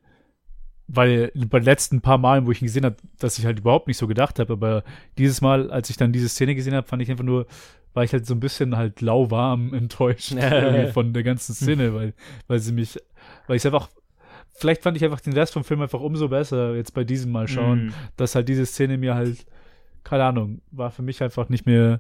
[0.88, 3.88] weil bei den letzten paar Malen, wo ich ihn gesehen habe, dass ich halt überhaupt
[3.88, 4.84] nicht so gedacht habe, aber
[5.18, 7.46] dieses Mal, als ich dann diese Szene gesehen habe, fand ich einfach nur,
[7.94, 10.34] war ich halt so ein bisschen halt lauwarm enttäuscht
[10.94, 12.14] von der ganzen Szene, weil,
[12.48, 12.98] weil sie mich,
[13.48, 13.90] weil ich einfach,
[14.56, 17.48] vielleicht fand ich einfach den Rest vom Film einfach umso besser, jetzt bei diesem Mal
[17.48, 17.94] schauen, Mhm.
[18.16, 19.46] dass halt diese Szene mir halt,
[20.04, 22.00] keine Ahnung, war für mich einfach nicht mehr,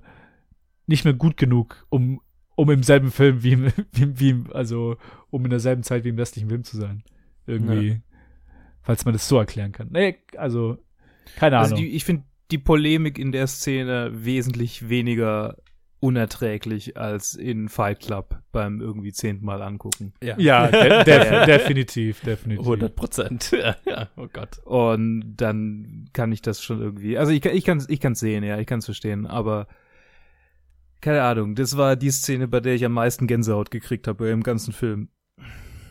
[0.86, 2.22] nicht mehr gut genug, um,
[2.56, 4.96] um im selben Film wie, im- wie, wie also
[5.30, 7.04] um in derselben Zeit wie im restlichen Film zu sein.
[7.46, 8.02] Irgendwie.
[8.88, 9.90] Falls man das so erklären kann.
[9.92, 10.78] Nee, also,
[11.36, 11.72] keine Ahnung.
[11.72, 15.58] Also die, ich finde die Polemik in der Szene wesentlich weniger
[16.00, 20.14] unerträglich als in Fight Club beim irgendwie zehnten Mal angucken.
[20.22, 22.66] ja, de de definitiv, definitiv.
[22.66, 23.52] 100 Prozent.
[23.62, 24.60] ja, ja, oh Gott.
[24.64, 28.22] Und dann kann ich das schon irgendwie, also ich, kann- ich kann es ich kann's
[28.22, 29.68] sehen, ja, ich kann es verstehen, aber
[31.02, 34.44] keine Ahnung, das war die Szene, bei der ich am meisten Gänsehaut gekriegt habe im
[34.44, 35.10] ganzen Film.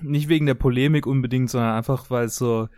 [0.01, 2.69] Nicht wegen der Polemik unbedingt, sondern einfach, weil es so,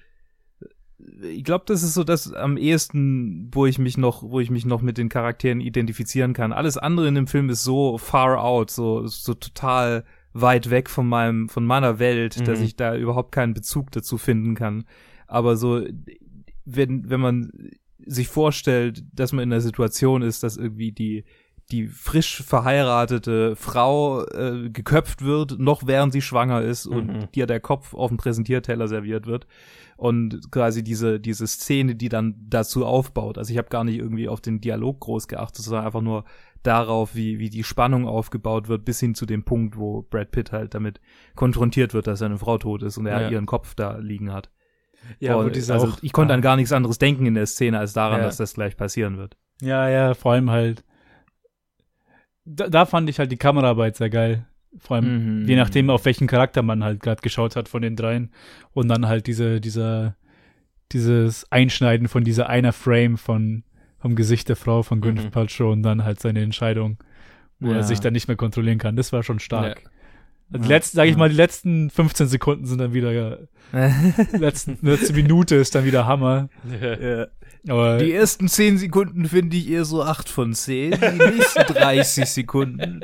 [1.23, 4.67] ich glaube, das ist so das am ehesten, wo ich mich noch, wo ich mich
[4.67, 6.53] noch mit den Charakteren identifizieren kann.
[6.53, 11.09] Alles andere in dem Film ist so far out, so, so total weit weg von
[11.09, 12.65] meinem, von meiner Welt, dass Mhm.
[12.65, 14.85] ich da überhaupt keinen Bezug dazu finden kann.
[15.27, 15.83] Aber so,
[16.65, 17.53] wenn, wenn man
[18.05, 21.25] sich vorstellt, dass man in einer Situation ist, dass irgendwie die,
[21.71, 27.33] die frisch verheiratete Frau äh, geköpft wird, noch während sie schwanger ist und Mhm.
[27.35, 29.47] dir der Kopf auf dem Präsentierteller serviert wird
[29.99, 33.37] und quasi diese diese Szene, die dann dazu aufbaut.
[33.37, 36.25] Also ich habe gar nicht irgendwie auf den Dialog groß geachtet, sondern einfach nur
[36.63, 40.53] darauf, wie wie die Spannung aufgebaut wird, bis hin zu dem Punkt, wo Brad Pitt
[40.53, 41.01] halt damit
[41.35, 43.29] konfrontiert wird, dass seine Frau tot ist und er Ja.
[43.29, 44.51] ihren Kopf da liegen hat.
[45.19, 46.37] Ja, und, also auch, ich konnte ja.
[46.37, 48.25] an gar nichts anderes denken in der Szene als daran, Ja.
[48.27, 49.37] dass das gleich passieren wird.
[49.61, 50.85] Ja, ja, vor allem halt.
[52.45, 54.48] Da, da fand ich halt die Kameraarbeit sehr geil.
[54.79, 55.49] Vor allem, Mhm.
[55.49, 58.31] je nachdem, auf welchen Charakter man halt gerade geschaut hat von den dreien.
[58.75, 60.15] Und dann halt diese, dieser,
[60.93, 63.65] dieses Einschneiden von dieser einer Frame von,
[63.99, 65.31] vom Gesicht der Frau von Gwyneth Mhm.
[65.31, 66.99] Paltrow und dann halt seine Entscheidung,
[67.61, 67.77] wo Ja.
[67.79, 68.95] er sich dann nicht mehr kontrollieren kann.
[68.97, 69.83] Das war schon stark.
[69.85, 69.91] Ja.
[70.51, 73.13] Also die letzten, sag ich mal, die letzten 15 Sekunden sind dann wieder,
[73.73, 73.91] ja,
[74.39, 76.49] letzten, letzte Minute ist dann wieder Hammer.
[76.81, 77.27] Ja.
[77.69, 80.93] Aber Die ersten 10 Sekunden finde ich eher so 8 von 10.
[80.93, 83.01] Die nächsten 30 Sekunden.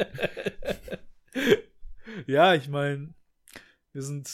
[2.27, 3.15] Ja, ich meine,
[3.93, 4.29] wir sind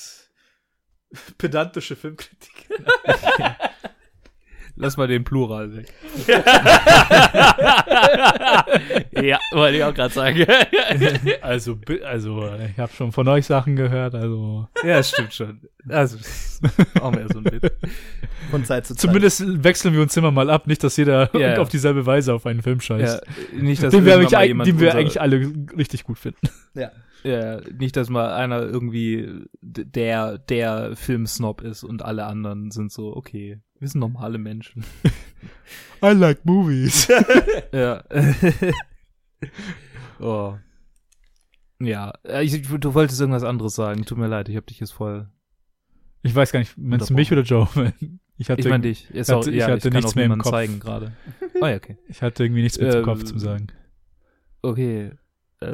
[1.39, 2.75] pedantische Filmkritiker.
[4.81, 5.93] Lass mal den Plural weg.
[9.23, 10.47] ja, wollte ich auch gerade sagen.
[11.43, 15.61] Also, also ich habe schon von euch Sachen gehört, also Ja, das stimmt schon.
[15.89, 16.19] Also,
[17.01, 17.73] auch mehr so ein Bit.
[18.51, 19.01] Von Zeit zu Zeit.
[19.01, 21.59] zumindest wechseln wir uns immer mal ab, nicht, dass jeder Ja, ja.
[21.59, 23.27] auf dieselbe Weise auf einen Film Ja, scheißt.
[23.55, 26.49] nicht, dass den wir, eigentlich, mal eig- jemand den wir eigentlich alle richtig gut finden.
[26.75, 26.91] Ja.
[27.23, 29.29] Ja, nicht, dass mal einer irgendwie
[29.61, 34.85] der, der Filmsnob ist und alle anderen sind so, okay, wir sind normale Menschen.
[36.03, 37.09] I like movies.
[37.73, 38.03] Ja.
[40.21, 40.55] oh.
[41.81, 44.05] Ja, äh, ich, du wolltest irgendwas anderes sagen.
[44.05, 45.29] Tut mir leid, ich habe dich jetzt voll.
[46.23, 47.69] Ich weiß gar nicht, meinst du mich oder Joe?
[48.37, 49.09] Ich hatte, Ich meine dich.
[49.13, 50.53] Ja, sorry, hatte- ich ja, hatte kann nichts auch mehr im Kopf.
[50.53, 51.13] zeigen gerade.
[51.61, 51.97] Oh ja, okay.
[52.09, 53.69] ich hatte irgendwie nichts mehr zum Ähm, Kopf zu sagen.
[54.63, 55.13] Okay.
[55.63, 55.73] Ähm,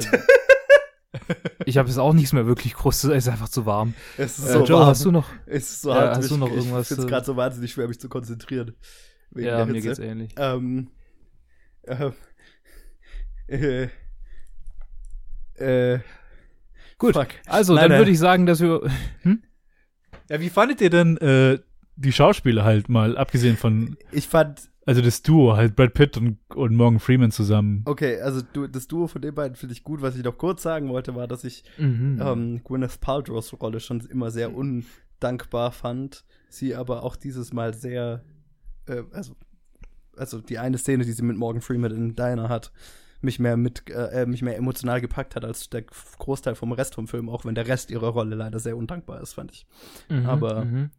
[1.65, 3.05] ich habe jetzt auch nichts mehr wirklich groß.
[3.05, 3.93] Es ist einfach zu warm.
[4.17, 4.87] Es ist Äh, so Joe, warm.
[4.89, 5.29] hast du noch?
[5.45, 6.17] Es ist so Ja, hart.
[6.17, 8.09] hast ich, du noch ich irgendwas, finde es äh, gerade so wahnsinnig schwer, mich zu
[8.09, 8.75] konzentrieren.
[9.31, 10.33] Wegen Ja, der mir geht's ähnlich.
[10.37, 10.89] Ähm,
[11.87, 12.13] ähm,
[13.47, 13.87] äh,
[15.55, 15.99] äh,
[16.97, 17.13] Gut.
[17.13, 17.27] Fuck.
[17.45, 18.81] Also, Nein, dann würde ich sagen, dass wir.
[20.29, 21.59] Ja, wie fandet ihr denn äh,
[21.95, 26.39] die Schauspieler halt mal, abgesehen von, Ich fand, also das Duo, halt Brad Pitt und,
[26.55, 27.83] und Morgan Freeman zusammen?
[27.85, 30.01] okay, also du, das Duo von den beiden finde ich gut.
[30.01, 32.19] Was ich noch kurz sagen wollte, war, dass ich Mhm.
[32.23, 36.23] ähm, Gwyneth Paltrows Rolle schon immer sehr undankbar fand.
[36.49, 38.23] Sie aber auch dieses Mal sehr,
[38.87, 39.35] äh, also,
[40.15, 42.71] also die eine Szene, die sie mit Morgan Freeman in Diner hat,
[43.19, 45.83] mich mehr mit, äh, äh, mich mehr emotional gepackt hat als der
[46.19, 49.33] Großteil vom Rest vom Film, auch wenn der Rest ihrer Rolle leider sehr undankbar ist,
[49.33, 49.65] fand ich.
[50.09, 50.91] Mhm, aber- mhm.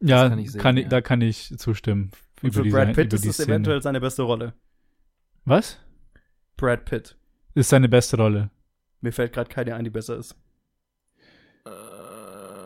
[0.00, 0.24] Ja.
[0.24, 0.88] Ja, kann ich kann sehen, ich, ja.
[0.88, 2.10] da kann ich zustimmen.
[2.42, 4.54] Und für Brad Pitt ist es eventuell seine beste Rolle.
[5.44, 5.78] Was?
[6.56, 7.16] Brad Pitt.
[7.54, 8.50] Ist seine beste Rolle.
[9.00, 10.36] Mir fällt gerade keine ein, die besser ist.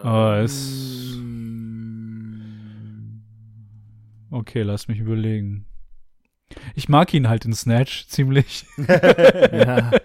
[0.04, 1.16] Oh, es.
[4.30, 5.66] Okay, lass mich überlegen.
[6.74, 8.66] Ich mag ihn halt in Snatch ziemlich.
[8.88, 9.90] Ja.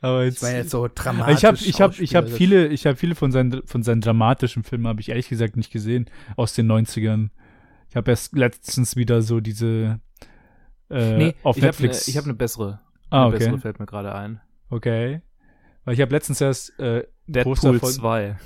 [0.00, 0.42] Aber Ich jetzt.
[0.42, 1.38] meine jetzt so dramatisch.
[1.38, 4.62] ich habe ich hab, ich hab viele, ich hab viele von seinen, von seinen dramatischen
[4.64, 7.30] Filmen habe ich ehrlich gesagt nicht gesehen aus den 90ern.
[7.88, 10.00] Ich habe erst letztens wieder so diese
[10.90, 12.06] äh, Nee, auf ich habe Netflix.
[12.06, 12.80] eine ich hab eine bessere.
[13.10, 13.38] ah, Eine okay.
[13.38, 14.40] bessere fällt mir gerade ein.
[14.70, 15.20] Okay.
[15.84, 18.36] Weil ich habe letztens erst äh, Deadpool Poster von- 2.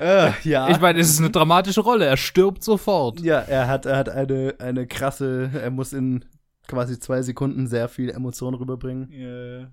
[0.00, 0.68] Äh, ja.
[0.70, 2.06] Ich meine, es ist eine dramatische Rolle.
[2.06, 3.20] Er stirbt sofort.
[3.20, 6.24] ja, er hat, er hat eine, eine krasse, er muss in
[6.66, 9.10] quasi zwei Sekunden sehr viel Emotion rüberbringen.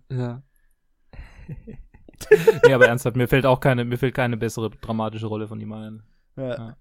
[0.09, 0.43] Ja.
[2.65, 5.73] nee, aber ernsthaft, mir fällt auch keine, mir fällt keine bessere dramatische Rolle von ihm
[5.73, 6.03] ein.
[6.37, 6.55] Ja.
[6.55, 6.77] Ja.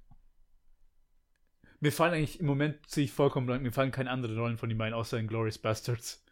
[1.81, 4.71] Mir fallen eigentlich im Moment sehe ich vollkommen blank, mir fallen keine anderen Rollen von
[4.71, 6.24] ihm ein, außer in Glorious Bastards.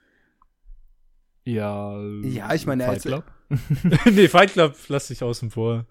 [1.44, 2.00] Ja.
[2.22, 3.24] Ja, ich meine, er Fight ist- Club.
[4.12, 5.86] nee, Fight Club lass ich außen vor.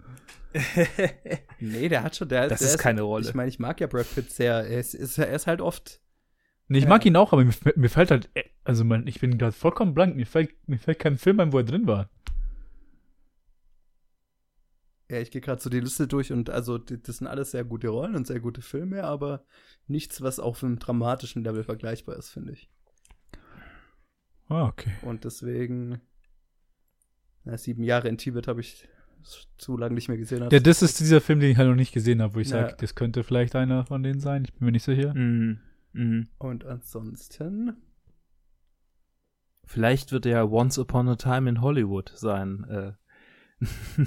[1.60, 3.26] nee, der hat schon, der, Das der ist keine Rolle.
[3.26, 4.54] Ich meine, ich mag ja Brad Pitt sehr.
[4.66, 6.00] Er ist, ist, er ist halt oft.
[6.68, 6.90] Nee, ich Ja.
[6.90, 8.30] mag ihn auch, aber mir, mir fällt halt,
[8.64, 11.58] also man, ich bin gerade vollkommen blank, mir fällt, mir fällt kein Film ein, wo
[11.58, 12.10] er drin war.
[15.10, 17.64] Ja, ich gehe gerade so die Liste durch und also die, das sind alles sehr
[17.64, 19.44] gute Rollen und sehr gute Filme, aber
[19.86, 22.70] nichts, was auf einem dramatischen Level vergleichbar ist, finde ich.
[24.52, 24.92] Ah, okay.
[25.02, 26.00] Und deswegen,
[27.44, 28.88] na, sieben Jahre in Tibet habe ich
[29.56, 30.48] zu lange nicht mehr gesehen.
[30.50, 32.62] Ja, das ist dieser Film, den ich halt noch nicht gesehen habe, wo ich Ja.
[32.62, 34.44] sage, das könnte vielleicht einer von denen sein.
[34.44, 35.14] Ich bin mir nicht sicher.
[35.14, 35.60] Mhm.
[35.94, 36.28] Mhm.
[36.38, 37.76] und ansonsten,
[39.64, 42.64] Vielleicht wird er Once Upon a Time in Hollywood sein.
[42.68, 42.92] Äh,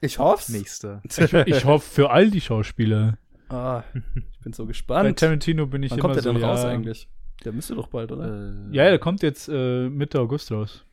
[0.00, 0.48] ich hoff's.
[0.48, 1.02] nächster.
[1.04, 3.18] Ich, ich hoffe für all die Schauspieler.
[3.48, 3.82] Ah,
[4.30, 5.18] ich bin so Bei gespannt.
[5.18, 7.10] Tarantino bin ich Wann immer kommt der so, denn ja, raus eigentlich?
[7.44, 8.50] Der müsste doch bald, oder?
[8.70, 10.84] Äh, Ja, der kommt jetzt äh, Mitte August raus.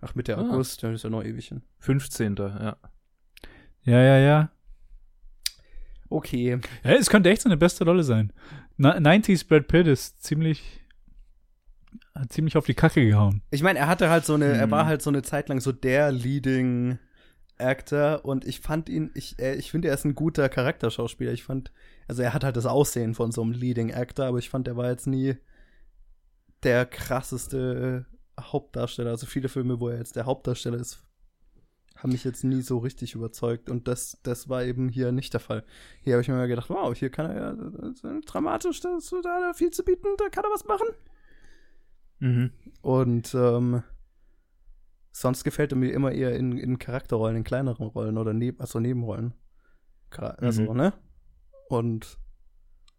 [0.00, 0.40] Ach, Mitte Ah.
[0.40, 1.62] August, dann ist ja noch ewig hin.
[1.78, 2.34] 15.
[2.36, 2.76] Ja.
[3.84, 4.50] Ja, ja, ja.
[6.08, 6.58] Okay.
[6.84, 8.32] Ja, es könnte echt seine beste Rolle sein.
[8.76, 10.80] Na, 90s Brad Pitt ist ziemlich
[12.14, 13.40] hat ziemlich auf die Kacke gehauen.
[13.50, 14.70] Ich meine, er hatte halt so eine, er Hm.
[14.70, 16.98] war halt so eine Zeit lang so der Leading
[17.58, 21.32] Actor und ich fand ihn, ich, äh, ich finde, er ist ein guter Charakterschauspieler.
[21.32, 21.72] Ich fand,
[22.08, 24.76] also er hat halt das Aussehen von so einem Leading Actor, aber ich fand, er
[24.76, 25.36] war jetzt nie
[26.62, 28.06] der krasseste
[28.38, 29.10] Hauptdarsteller.
[29.10, 31.02] Also viele Filme, wo er jetzt der Hauptdarsteller ist,
[31.96, 35.40] haben mich jetzt nie so richtig überzeugt und das, das war eben hier nicht der
[35.40, 35.64] Fall.
[36.02, 39.10] Hier habe ich mir mal gedacht, wow, hier kann er ja das ist dramatisch, das
[39.22, 40.88] da hat er viel zu bieten, da kann er was machen.
[42.18, 42.50] Mhm.
[42.80, 43.82] Und ähm,
[45.12, 48.80] sonst gefällt er mir immer eher in, in Charakterrollen, in kleineren Rollen oder neb also
[48.80, 49.34] Nebenrollen.
[50.10, 50.76] Also, Mhm.
[50.76, 50.92] ne?
[51.68, 52.18] Und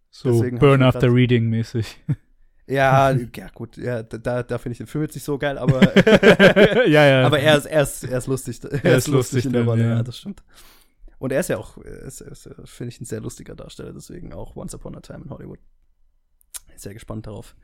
[0.10, 2.00] So Burn After Reading mäßig.
[2.68, 5.82] ja, ja gut, ja, da, da finde ich den Film jetzt nicht so geil, aber,
[6.88, 7.26] ja, ja.
[7.26, 8.60] aber er ist, er ist, er ist lustig.
[8.64, 9.90] Er, ist lustig in der Rolle, ja.
[9.96, 10.04] ja.
[10.04, 10.44] das stimmt.
[11.20, 14.56] Und er ist ja auch, er er finde ich, ein sehr lustiger Darsteller, deswegen auch
[14.56, 15.60] Once Upon a Time in Hollywood.
[16.76, 17.56] Sehr gespannt darauf.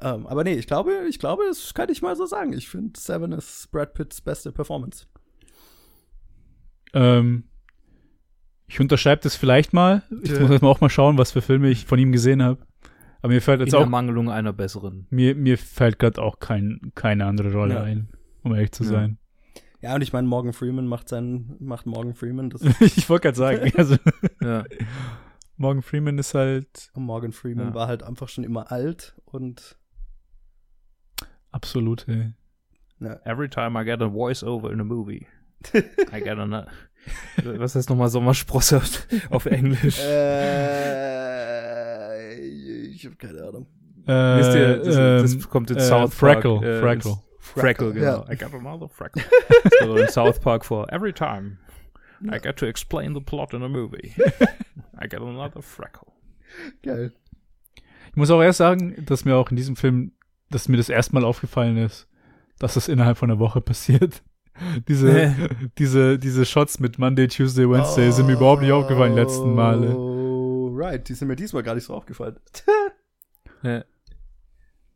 [0.00, 2.52] Ähm, aber nee, ich glaube, ich glaube, das kann ich mal so sagen.
[2.52, 5.06] Ich finde, Seven ist Brad Pitts beste Performance.
[6.92, 7.44] ähm,
[8.66, 10.02] ich unterschreibe das vielleicht mal.
[10.22, 12.67] Ich muss jetzt mal auch mal schauen, was für Filme ich von ihm gesehen habe.
[13.20, 15.06] Aber mir fällt In jetzt der auch Mangelung einer besseren.
[15.10, 17.82] mir, mir fällt gerade auch kein, keine andere Rolle Ja.
[17.82, 18.08] ein,
[18.42, 18.90] um ehrlich zu Ja.
[18.90, 19.18] sein.
[19.80, 22.50] Ja, und ich meine, Morgan Freeman macht seinen, macht Morgan Freeman.
[22.50, 23.96] Das, ich wollte gerade sagen, also
[24.42, 24.64] Ja.
[25.56, 27.74] Morgan Freeman ist halt Morgan Freeman Ja.
[27.74, 29.76] war halt einfach schon immer alt und
[31.50, 32.32] absolut, ey.
[33.24, 35.26] Every time I get a voice-over in a movie,
[36.12, 36.66] I get a...
[37.44, 40.00] Was heißt nochmal Sommersprosse auf, auf Englisch?
[40.00, 41.37] äh,
[42.98, 43.66] ich habe keine Ahnung.
[44.06, 46.64] Äh, Wisst ihr, das, ähm, das kommt in äh, South Freckle, Park.
[46.64, 47.18] äh, Freckle.
[47.38, 48.24] Freckle, genau.
[48.26, 48.32] Ja.
[48.32, 49.22] I got another freckle.
[49.80, 50.92] so in South Park vor.
[50.92, 51.58] Every time
[52.24, 54.12] I get to explain the plot in a movie,
[55.00, 56.12] I get another freckle.
[56.82, 57.12] Geil.
[58.10, 60.12] Ich muss auch erst sagen, dass mir auch in diesem Film,
[60.50, 62.08] dass mir das erstmal aufgefallen ist,
[62.58, 64.22] dass das innerhalb von einer Woche passiert.
[64.88, 65.32] Diese,
[65.78, 69.94] diese, diese Shots mit Monday, Tuesday, Wednesday sind mir überhaupt nicht aufgefallen die letzten Male.
[69.96, 71.08] Oh, right.
[71.08, 72.40] Die sind mir diesmal gar nicht so aufgefallen.
[73.62, 73.82] Äh,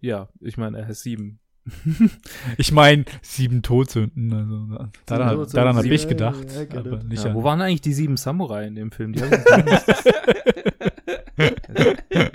[0.01, 1.39] Ja, ich meine, er ist sieben.
[2.59, 6.45] Ich meine, sieben Todsünden, also daran, Todsünden, daran habe ich gedacht.
[6.55, 7.05] ja, aber it.
[7.05, 9.13] nicht Ja, wo waren eigentlich die sieben Samurai in dem Film?
[9.13, 9.45] Die haben uns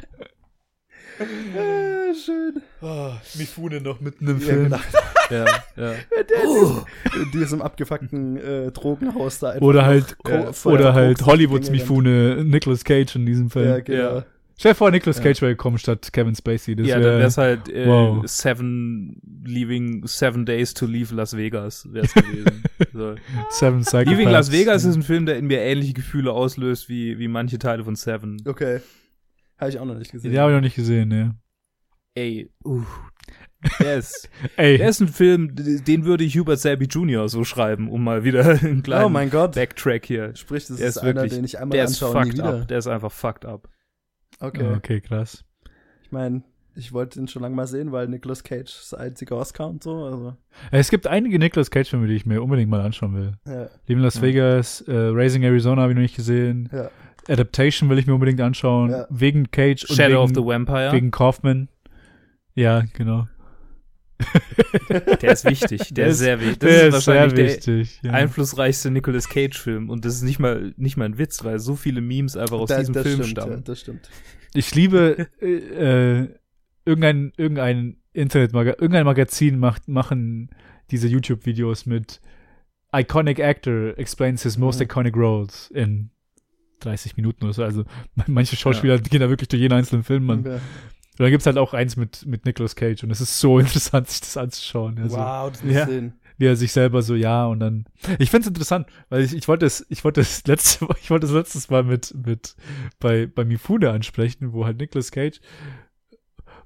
[1.19, 2.61] Ah, schön.
[3.37, 4.77] Mifune noch mitten im Ja, genau.
[5.31, 5.75] ja, ja.
[5.75, 10.15] Der ist in diesem abgefuckten äh, Drogenhaus da einfach Oder halt,
[10.63, 13.67] oder halt Hollywoods Mifune, Nicolas Cage in diesem Film.
[13.67, 14.23] Ja, genau.
[14.59, 15.23] Stell dir vor, Nicolas Ja.
[15.23, 16.75] Cage wäre gekommen statt Kevin Spacey.
[16.75, 18.23] Das ja, dann wär, wär's halt äh, wow.
[18.27, 22.63] Seven Leaving Seven Days to Leave Las Vegas wär's gewesen.
[22.93, 23.15] so.
[23.51, 24.09] Seven Psychopaths.
[24.09, 27.59] Leaving Las Vegas ist ein Film, der in mir ähnliche Gefühle auslöst wie, wie manche
[27.59, 28.41] Teile von Seven.
[28.47, 28.79] Okay.
[29.59, 30.31] Habe ich auch noch nicht gesehen.
[30.31, 31.35] Den habe ich noch nicht gesehen, ja.
[32.15, 32.81] Ey, uh.
[33.79, 37.27] Der ist, Ey, der ist ein Film, den würde Hubert Selby Jr.
[37.29, 39.53] so schreiben, um mal wieder einen kleinen oh mein Gott.
[39.53, 40.35] Backtrack hier.
[40.35, 42.33] Sprich, das Der ist, ist einer, wirklich- den ich einmal Der ist anschaue nie fucked
[42.39, 42.61] wieder.
[42.61, 42.67] up.
[42.67, 43.69] Der ist einfach fucked up.
[44.39, 44.73] Okay.
[44.75, 45.43] okay, krass.
[46.03, 46.43] Ich meine,
[46.75, 49.81] ich wollte ihn schon lange mal sehen, weil Nicolas Cage ist der einzige Oscar und
[49.83, 50.03] so.
[50.05, 50.35] Also,
[50.71, 53.31] Es gibt einige Nicolas Cage-Filme, die ich mir unbedingt mal anschauen will.
[53.45, 54.21] ja, Leaving Las Ja.
[54.21, 56.69] Vegas, äh, Raising Arizona habe ich noch nicht gesehen.
[56.71, 56.89] ja.
[57.29, 58.91] Adaptation will ich mir unbedingt anschauen.
[58.91, 59.05] Ja.
[59.09, 60.93] Wegen Cage und Shadow of wegen, the Vampire.
[60.93, 61.67] wegen Kaufman.
[62.55, 63.27] Ja, genau.
[65.21, 65.79] Der ist wichtig.
[65.93, 66.59] Der, Der ist sehr wichtig.
[66.59, 67.99] Das Der ist ist sehr wahrscheinlich wichtig.
[68.03, 68.17] der Ja.
[68.17, 69.89] einflussreichste Nicolas Cage-Film.
[69.89, 72.69] Und das ist nicht mal, nicht mal ein Witz, weil so viele Memes einfach aus
[72.69, 73.63] Da- diesem das Film stimmt, Ja, stammen.
[73.63, 74.09] das stimmt.
[74.53, 75.45] Ich liebe äh,
[76.21, 76.29] äh,
[76.85, 80.49] irgendein, irgendein Internetmagazin, irgendein Magazin macht, machen
[80.89, 82.19] diese YouTube-Videos mit
[82.95, 84.85] Iconic Actor explains his most Mhm.
[84.85, 86.09] iconic roles in
[86.79, 87.63] 30 Minuten oder so.
[87.63, 87.83] Also
[88.27, 90.25] manche Schauspieler gehen da wirklich durch jeden einzelnen Film.
[90.25, 90.61] Man.
[91.19, 94.07] Und dann gibt's halt auch eins mit, mit Nicolas Cage und es ist so interessant,
[94.09, 94.99] sich das anzuschauen.
[94.99, 95.85] Also, wow, das muss Ja.
[95.87, 96.13] sehen.
[96.39, 97.85] Wie er sich selber so, ja, und dann.
[98.19, 101.33] Ich find's interessant, weil ich, ich wollte es, ich wollte das letzte, ich wollte das
[101.35, 102.55] letztes Mal mit, mit
[102.99, 105.39] bei, bei Mifune ansprechen, wo halt Nicolas Cage,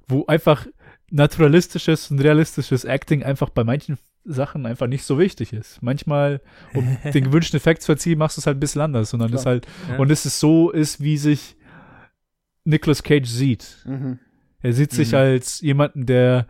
[0.09, 0.67] wo einfach
[1.09, 5.81] naturalistisches und realistisches Acting einfach bei manchen Sachen einfach nicht so wichtig ist.
[5.81, 6.41] Manchmal,
[6.73, 9.31] um den gewünschten Effekt zu erzielen, machst du es halt ein bisschen anders, und dann
[9.33, 9.53] ist Klar.
[9.53, 9.97] halt, Ja.
[9.99, 11.55] und es ist so ist, wie sich
[12.65, 13.77] Nicolas Cage sieht.
[13.85, 14.19] Mhm.
[14.61, 15.17] Er sieht sich Mhm.
[15.17, 16.47] als jemanden, der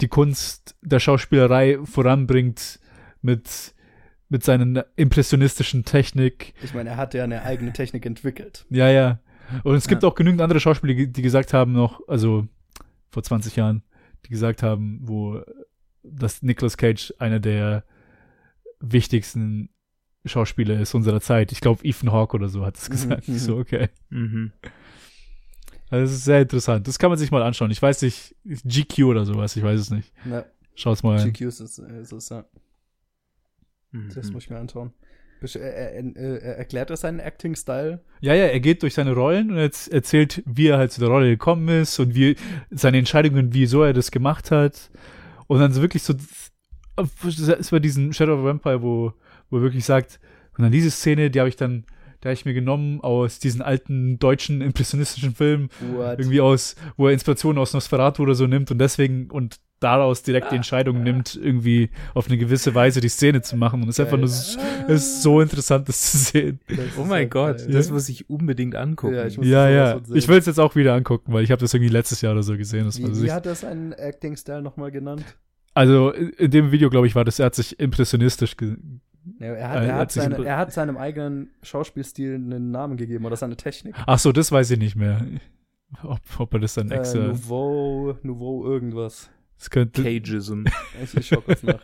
[0.00, 2.80] die Kunst der Schauspielerei voranbringt
[3.20, 3.74] mit,
[4.28, 6.54] mit seinen impressionistischen Technik.
[6.62, 8.66] Ich meine, er hat ja eine eigene Technik entwickelt.
[8.70, 9.20] Ja, ja.
[9.64, 10.08] Und es gibt Ja.
[10.08, 12.46] auch genügend andere Schauspieler, die die gesagt haben noch, also
[13.10, 13.82] vor 20 Jahren,
[14.24, 15.40] die gesagt haben, wo
[16.04, 17.84] dass Nicolas Cage einer der
[18.80, 19.68] wichtigsten
[20.24, 21.52] Schauspieler ist unserer Zeit.
[21.52, 23.28] Ich glaube, Ethan Hawke oder so hat es Mhm, gesagt.
[23.28, 23.34] mhm.
[23.36, 23.88] Ich so, okay.
[24.10, 24.52] Mhm.
[25.92, 26.88] Also das ist sehr interessant.
[26.88, 27.70] Das kann man sich mal anschauen.
[27.70, 30.12] Ich weiß nicht, GQ oder sowas, ich weiß es nicht.
[30.24, 31.22] Na, Schaut's mal.
[31.30, 32.44] GQ ist es, ist es ja.
[34.14, 34.32] Das Mhm.
[34.32, 34.92] muss ich mir anschauen.
[35.42, 38.00] Er, er, er, er erklärt er seinen Acting-Style?
[38.20, 41.10] Ja, ja, er geht durch seine Rollen und jetzt erzählt, wie er halt zu der
[41.10, 42.36] Rolle gekommen ist und wie
[42.70, 44.90] seine Entscheidungen, wieso er das gemacht hat.
[45.48, 46.14] Und dann so wirklich so,
[46.96, 49.12] es war diesen Shadow of a Vampire, wo,
[49.50, 50.20] wo er wirklich sagt,
[50.56, 51.84] und dann diese Szene, die habe ich dann,
[52.22, 56.18] die habe ich mir genommen aus diesen alten deutschen impressionistischen Filmen, What?
[56.18, 60.52] irgendwie aus, wo er Inspiration aus Nosferatu oder so nimmt und deswegen und daraus direkt
[60.52, 63.82] die Entscheidung nimmt, irgendwie auf eine gewisse Weise die Szene zu machen.
[63.82, 64.56] Und es ist einfach nur, so-
[64.86, 66.60] es ist so interessant, das zu sehen.
[66.68, 67.66] Das Oh mein Gott, geil.
[67.72, 69.14] das muss ich unbedingt angucken.
[69.16, 70.00] Ja, ich Ja, ja.
[70.14, 72.44] Ich will es jetzt auch wieder angucken, weil ich habe das irgendwie letztes Jahr oder
[72.44, 72.84] so gesehen.
[72.84, 75.24] Das war Wie, wie hat er seinen Acting-Style nochmal genannt?
[75.74, 78.76] also in dem Video, glaube ich, war das, er hat sich impressionisch ge
[79.38, 83.24] Ja, er, Äh, hat, er, hat seine, er hat seinem eigenen Schauspielstil einen Namen gegeben
[83.24, 83.94] oder seine Technik.
[84.06, 85.24] Ach so, das weiß ich nicht mehr.
[86.02, 87.18] Ob, ob er das dann Äh, extra.
[87.28, 89.30] Nouveau, Nouveau irgendwas.
[89.58, 90.64] das könnte, Cageism.
[91.04, 91.80] Ich, ich schau kurz nach.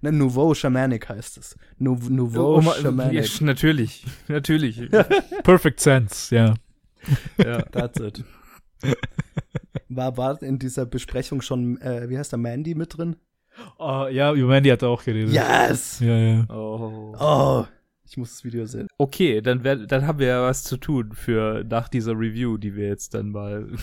[0.00, 1.56] Ne, Nouveau Shamanic heißt es.
[1.78, 3.40] Nou, Nouveau Oh, ma- Shamanic.
[3.40, 4.88] ja, natürlich, natürlich.
[5.42, 6.54] Perfect Sense, ja.
[7.36, 7.62] ja.
[7.62, 8.24] That's it.
[9.88, 13.16] War, war in dieser Besprechung schon, äh, wie heißt der, Mandy mit drin?
[13.78, 15.32] Oh, ja, über Mandy hat er auch geredet.
[15.32, 16.00] Yes!
[16.00, 16.46] Ja, ja.
[16.50, 17.14] Oh.
[17.18, 17.64] Oh,
[18.06, 18.88] ich muss das Video sehen.
[18.98, 22.74] Okay, dann, wär, dann haben wir ja was zu tun für nach dieser Review, die
[22.74, 23.66] wir jetzt dann mal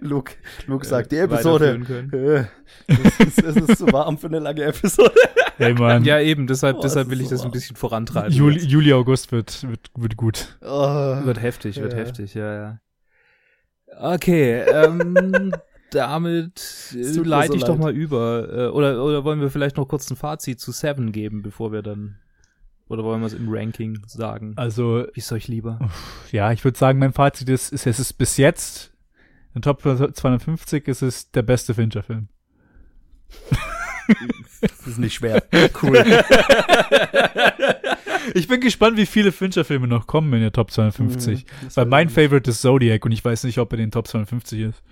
[0.00, 0.32] Luke,
[0.66, 1.78] Luke sagt, die äh, Episode.
[2.12, 5.12] Äh, es, ist, es ist zu warm für eine lange Episode.
[5.58, 6.04] Hey, Mann.
[6.04, 8.30] Ja, eben, deshalb, Oh, deshalb es will ich so das ein bisschen vorantreiben.
[8.30, 8.60] Juli.
[8.62, 10.58] Juli, August wird, wird, wird gut.
[10.60, 11.24] Oh.
[11.24, 11.98] Wird heftig, wird Ja.
[11.98, 12.80] heftig, ja, ja.
[13.98, 15.52] Okay, ähm,
[15.90, 18.48] damit äh, leite so ich doch mal über.
[18.50, 21.82] Äh, oder, oder wollen wir vielleicht noch kurz ein Fazit zu Seven geben, bevor wir
[21.82, 22.16] dann.
[22.88, 24.52] Oder wollen wir es im Ranking sagen?
[24.56, 25.78] Also, Wie ist euch lieber?
[26.30, 28.92] ja, ich würde sagen, mein Fazit ist, ist, es ist bis jetzt,
[29.54, 32.28] in Top 250 ist es der beste Fincher-Film.
[34.60, 35.42] Das ist nicht schwer.
[35.82, 36.04] Cool.
[38.34, 41.44] Ich bin gespannt, wie viele Fincher-Filme noch kommen in der Top 250.
[41.44, 44.06] Mhm, Weil mein Favorite ist Zodiac und ich weiß nicht, ob er in den Top
[44.06, 44.82] 250 ist.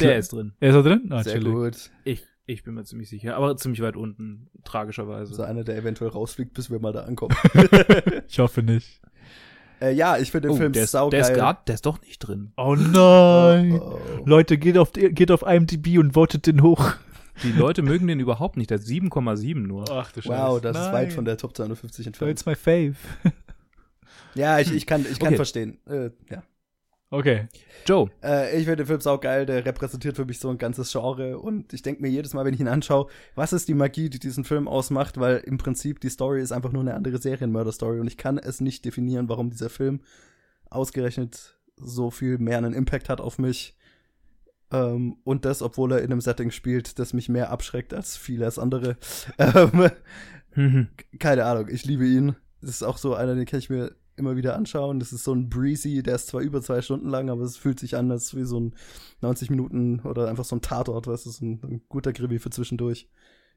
[0.00, 0.52] Der ist drin.
[0.60, 1.08] Er ist da drin?
[1.10, 1.22] Ah.
[1.22, 1.52] Sehr chillig.
[1.52, 1.90] gut.
[2.04, 3.36] Ich, ich bin mir ziemlich sicher.
[3.36, 5.30] Aber ziemlich weit unten, tragischerweise.
[5.30, 7.36] Also einer, der eventuell rausfliegt, bis wir mal da ankommen.
[8.28, 9.00] Ich hoffe nicht.
[9.80, 11.20] äh, ja, ich finde den Oh, Film der, ist, saugeil.
[11.20, 12.52] der ist grad, der ist doch nicht drin.
[12.56, 13.72] Oh nein.
[13.80, 14.22] Oh, oh.
[14.24, 16.92] Leute, geht auf, geht auf IMDb und votet den hoch.
[17.42, 18.70] Die Leute mögen den überhaupt nicht.
[18.70, 19.90] Der hat 7,7 nur.
[19.90, 22.30] Ach du Wow, das ist weit von der Top 250 entfernt.
[22.30, 22.94] It's my fave.
[24.34, 25.36] Ja, ich, ich kann, ich kann Okay.
[25.36, 25.78] verstehen.
[25.86, 26.42] Äh, ja.
[27.12, 27.46] Okay.
[27.84, 28.10] Joe.
[28.22, 31.74] Äh, ich finde den Film saugeil, der repräsentiert für mich so ein ganzes Genre und
[31.74, 34.44] ich denke mir jedes Mal, wenn ich ihn anschaue, was ist die Magie, die diesen
[34.44, 38.16] Film ausmacht, weil im Prinzip die Story ist einfach nur eine andere Serienmörder-Story und ich
[38.16, 40.00] kann es nicht definieren, warum dieser Film
[40.70, 43.76] ausgerechnet so viel mehr einen Impact hat auf mich.
[44.70, 48.58] Ähm, und das, obwohl er in einem Setting spielt, das mich mehr abschreckt als vieles
[48.58, 48.96] andere.
[49.38, 49.90] Ähm,
[50.54, 50.88] Mhm.
[51.18, 52.36] keine Ahnung, ich liebe ihn.
[52.60, 53.92] Das ist auch so einer, den kann ich mir
[54.22, 54.98] immer wieder anschauen.
[55.00, 57.78] Das ist so ein Breezy, der ist zwar über zwei Stunden lang, aber es fühlt
[57.80, 58.74] sich an, als wie so ein
[59.20, 62.50] 90 Minuten oder einfach so ein Tatort, weißt du, so ein, ein guter Gribby für
[62.50, 63.08] zwischendurch.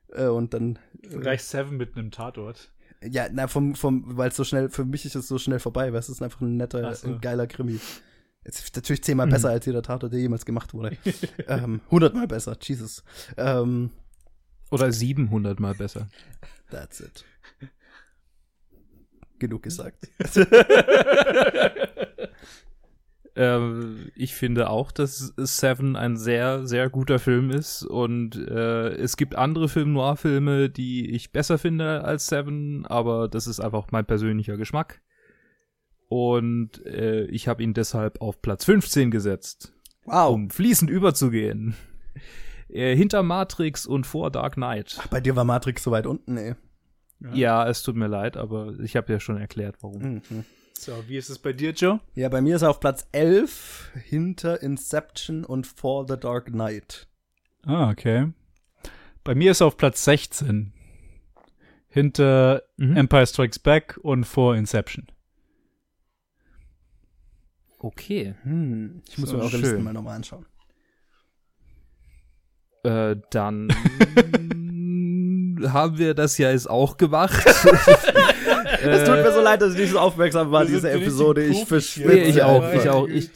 [0.09, 0.77] Äh, und dann.
[1.03, 2.71] Äh, Seven mit einem Tatort.
[3.03, 5.93] ja, na, vom, vom, weil es so schnell, für mich ist es so schnell vorbei,
[5.93, 7.07] du, es ist einfach ein netter, so.
[7.07, 7.79] ein geiler Krimi.
[8.43, 9.31] Es ist natürlich zehnmal Mhm.
[9.31, 10.95] besser als jeder Tatort, der jemals gemacht wurde.
[11.47, 13.03] ähm, hundertmal besser, Jesus.
[13.37, 13.89] Ähm,
[14.69, 16.07] Oder 700 mal besser.
[16.69, 17.25] that's it.
[19.39, 20.07] Genug gesagt.
[23.37, 29.17] Ähm, ich finde auch, dass Seven ein sehr, sehr guter Film ist und äh, es
[29.17, 34.55] gibt andere Film-Noir-Filme, die ich besser finde als Seven, aber das ist einfach mein persönlicher
[34.55, 35.01] Geschmack.
[36.07, 39.73] Und äh, ich habe ihn deshalb auf Platz 15 gesetzt,
[40.05, 40.33] Wow.
[40.33, 41.75] um fließend überzugehen.
[42.69, 44.97] Äh, hinter Matrix und vor Dark Knight.
[45.09, 46.55] Bei dir war Matrix so weit unten, ey.
[47.33, 50.01] Ja, es tut mir leid, aber ich habe ja schon erklärt, warum.
[50.29, 50.45] Mhm.
[50.77, 51.99] So, wie ist es bei dir, Joe?
[52.13, 57.07] Ja, bei mir ist er auf Platz 11 hinter Inception und For the Dark Knight.
[57.65, 58.31] Ah, okay.
[59.23, 60.73] Bei mir ist er auf Platz 16.
[61.87, 62.97] Hinter Mhm.
[62.97, 65.07] Empire Strikes Back und vor Inception.
[67.79, 68.35] Okay.
[68.43, 69.61] Hm, ich muss So mir eure schön.
[69.61, 70.45] Listen mal nochmal anschauen.
[72.83, 73.69] Äh, dann
[75.67, 77.43] haben wir das ja jetzt auch gemacht.
[78.85, 81.43] Es tut mir so leid, dass ich nicht so aufmerksam war, diese Episode.
[81.43, 82.07] Ich verschwitze.
[82.07, 83.07] Nee, ich auch, ich auch.
[83.07, 83.31] Ich,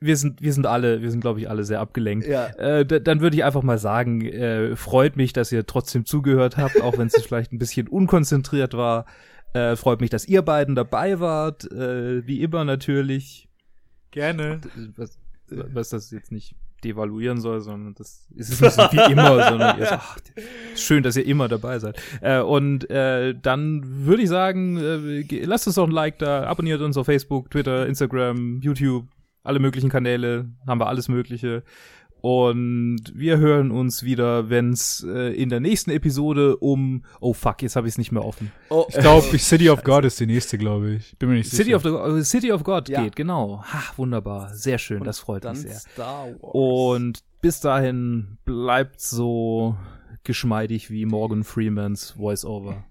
[0.00, 2.26] wir sind, wir sind alle, wir sind, glaube ich, alle sehr abgelenkt.
[2.26, 2.46] Ja.
[2.56, 6.80] Äh, dann würde ich einfach mal sagen, äh, freut mich, dass ihr trotzdem zugehört habt,
[6.82, 9.06] auch wenn es vielleicht ein bisschen unkonzentriert war.
[9.54, 13.48] Äh, freut mich, dass ihr beiden dabei wart, äh, wie immer natürlich.
[14.10, 14.60] Gerne.
[14.96, 16.54] Was, was das jetzt nicht
[16.86, 20.16] devaluieren soll, sondern das ist es nicht so wie immer, sondern ihr, ach,
[20.74, 22.00] ist schön, dass ihr immer dabei seid.
[22.20, 26.80] Äh, und äh, dann würde ich sagen, äh, lasst uns doch ein Like da, abonniert
[26.80, 29.06] uns auf Facebook, Twitter, Instagram, YouTube,
[29.42, 31.62] alle möglichen Kanäle, haben wir alles Mögliche.
[32.22, 37.76] Und wir hören uns wieder, wenn's äh, in der nächsten Episode um, oh fuck, jetzt
[37.76, 38.50] habe ich es nicht mehr offen.
[38.68, 41.16] Oh, Ich glaube, City of God ist die nächste, glaube ich.
[41.18, 41.76] Bin mir nicht City sicher.
[41.76, 43.04] of, the, äh, City of God Ja.
[43.04, 43.62] geht, genau.
[43.62, 45.78] Ha, wunderbar, sehr schön, Und das freut dann mich sehr.
[45.78, 46.50] Star Wars.
[46.52, 49.76] Und bis dahin bleibt so
[50.24, 52.84] geschmeidig wie Morgan Freemans Voice-Over.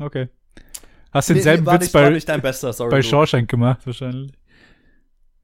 [0.00, 0.28] okay.
[1.12, 2.90] Hast Nee, denselben nee, war Witz nicht, war bei, nicht dein bester, sorry.
[2.90, 3.00] bei.
[3.00, 4.32] Shawshank gemacht, wahrscheinlich.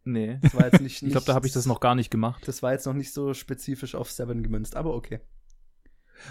[0.05, 0.39] Nee.
[0.43, 2.47] Das war jetzt nicht, Ich glaube, da habe ich das noch gar nicht gemacht.
[2.47, 5.21] Das war jetzt noch nicht so spezifisch auf Seven gemünzt, aber okay.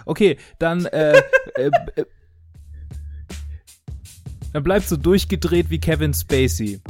[0.06, 1.22] Okay, dann, äh,
[1.56, 2.06] äh, äh,
[4.54, 6.82] dann bleibst du durchgedreht wie Kevin Spacey.